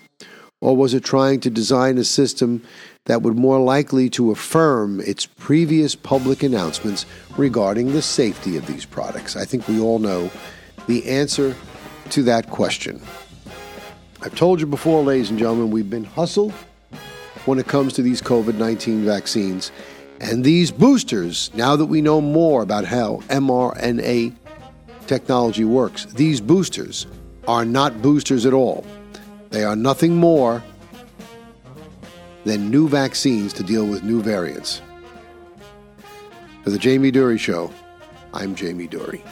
or 0.61 0.75
was 0.75 0.93
it 0.93 1.03
trying 1.03 1.39
to 1.41 1.49
design 1.49 1.97
a 1.97 2.03
system 2.03 2.63
that 3.05 3.21
would 3.21 3.37
more 3.37 3.59
likely 3.59 4.09
to 4.09 4.31
affirm 4.31 4.99
its 5.01 5.25
previous 5.25 5.95
public 5.95 6.43
announcements 6.43 7.05
regarding 7.37 7.91
the 7.91 8.01
safety 8.01 8.57
of 8.57 8.65
these 8.65 8.85
products? 8.85 9.35
I 9.35 9.45
think 9.45 9.67
we 9.67 9.79
all 9.79 9.99
know 9.99 10.31
the 10.87 11.07
answer 11.07 11.55
to 12.09 12.23
that 12.23 12.49
question. 12.49 13.01
I've 14.21 14.35
told 14.35 14.59
you 14.59 14.65
before, 14.65 15.03
ladies 15.03 15.29
and 15.29 15.37
gentlemen, 15.37 15.69
we've 15.69 15.89
been 15.89 16.03
hustled 16.03 16.53
when 17.45 17.59
it 17.59 17.67
comes 17.67 17.93
to 17.93 18.01
these 18.01 18.21
COVID 18.21 18.55
19 18.55 19.05
vaccines. 19.05 19.71
And 20.19 20.43
these 20.43 20.71
boosters, 20.71 21.51
now 21.53 21.75
that 21.75 21.85
we 21.85 22.01
know 22.01 22.19
more 22.19 22.63
about 22.63 22.85
how 22.85 23.17
mRNA 23.27 24.33
technology 25.05 25.63
works, 25.63 26.05
these 26.05 26.41
boosters 26.41 27.05
are 27.47 27.63
not 27.63 28.01
boosters 28.01 28.47
at 28.47 28.53
all. 28.53 28.85
They 29.57 29.63
are 29.63 29.75
nothing 29.75 30.15
more 30.15 30.63
than 32.45 32.69
new 32.69 32.87
vaccines 32.87 33.53
to 33.53 33.63
deal 33.63 33.87
with 33.87 34.03
new 34.03 34.21
variants. 34.21 34.83
For 36.63 36.69
the 36.69 36.77
Jamie 36.77 37.09
Durie 37.09 37.39
Show, 37.39 37.73
I'm 38.35 38.53
Jamie 38.53 38.85
Durie. 38.85 39.23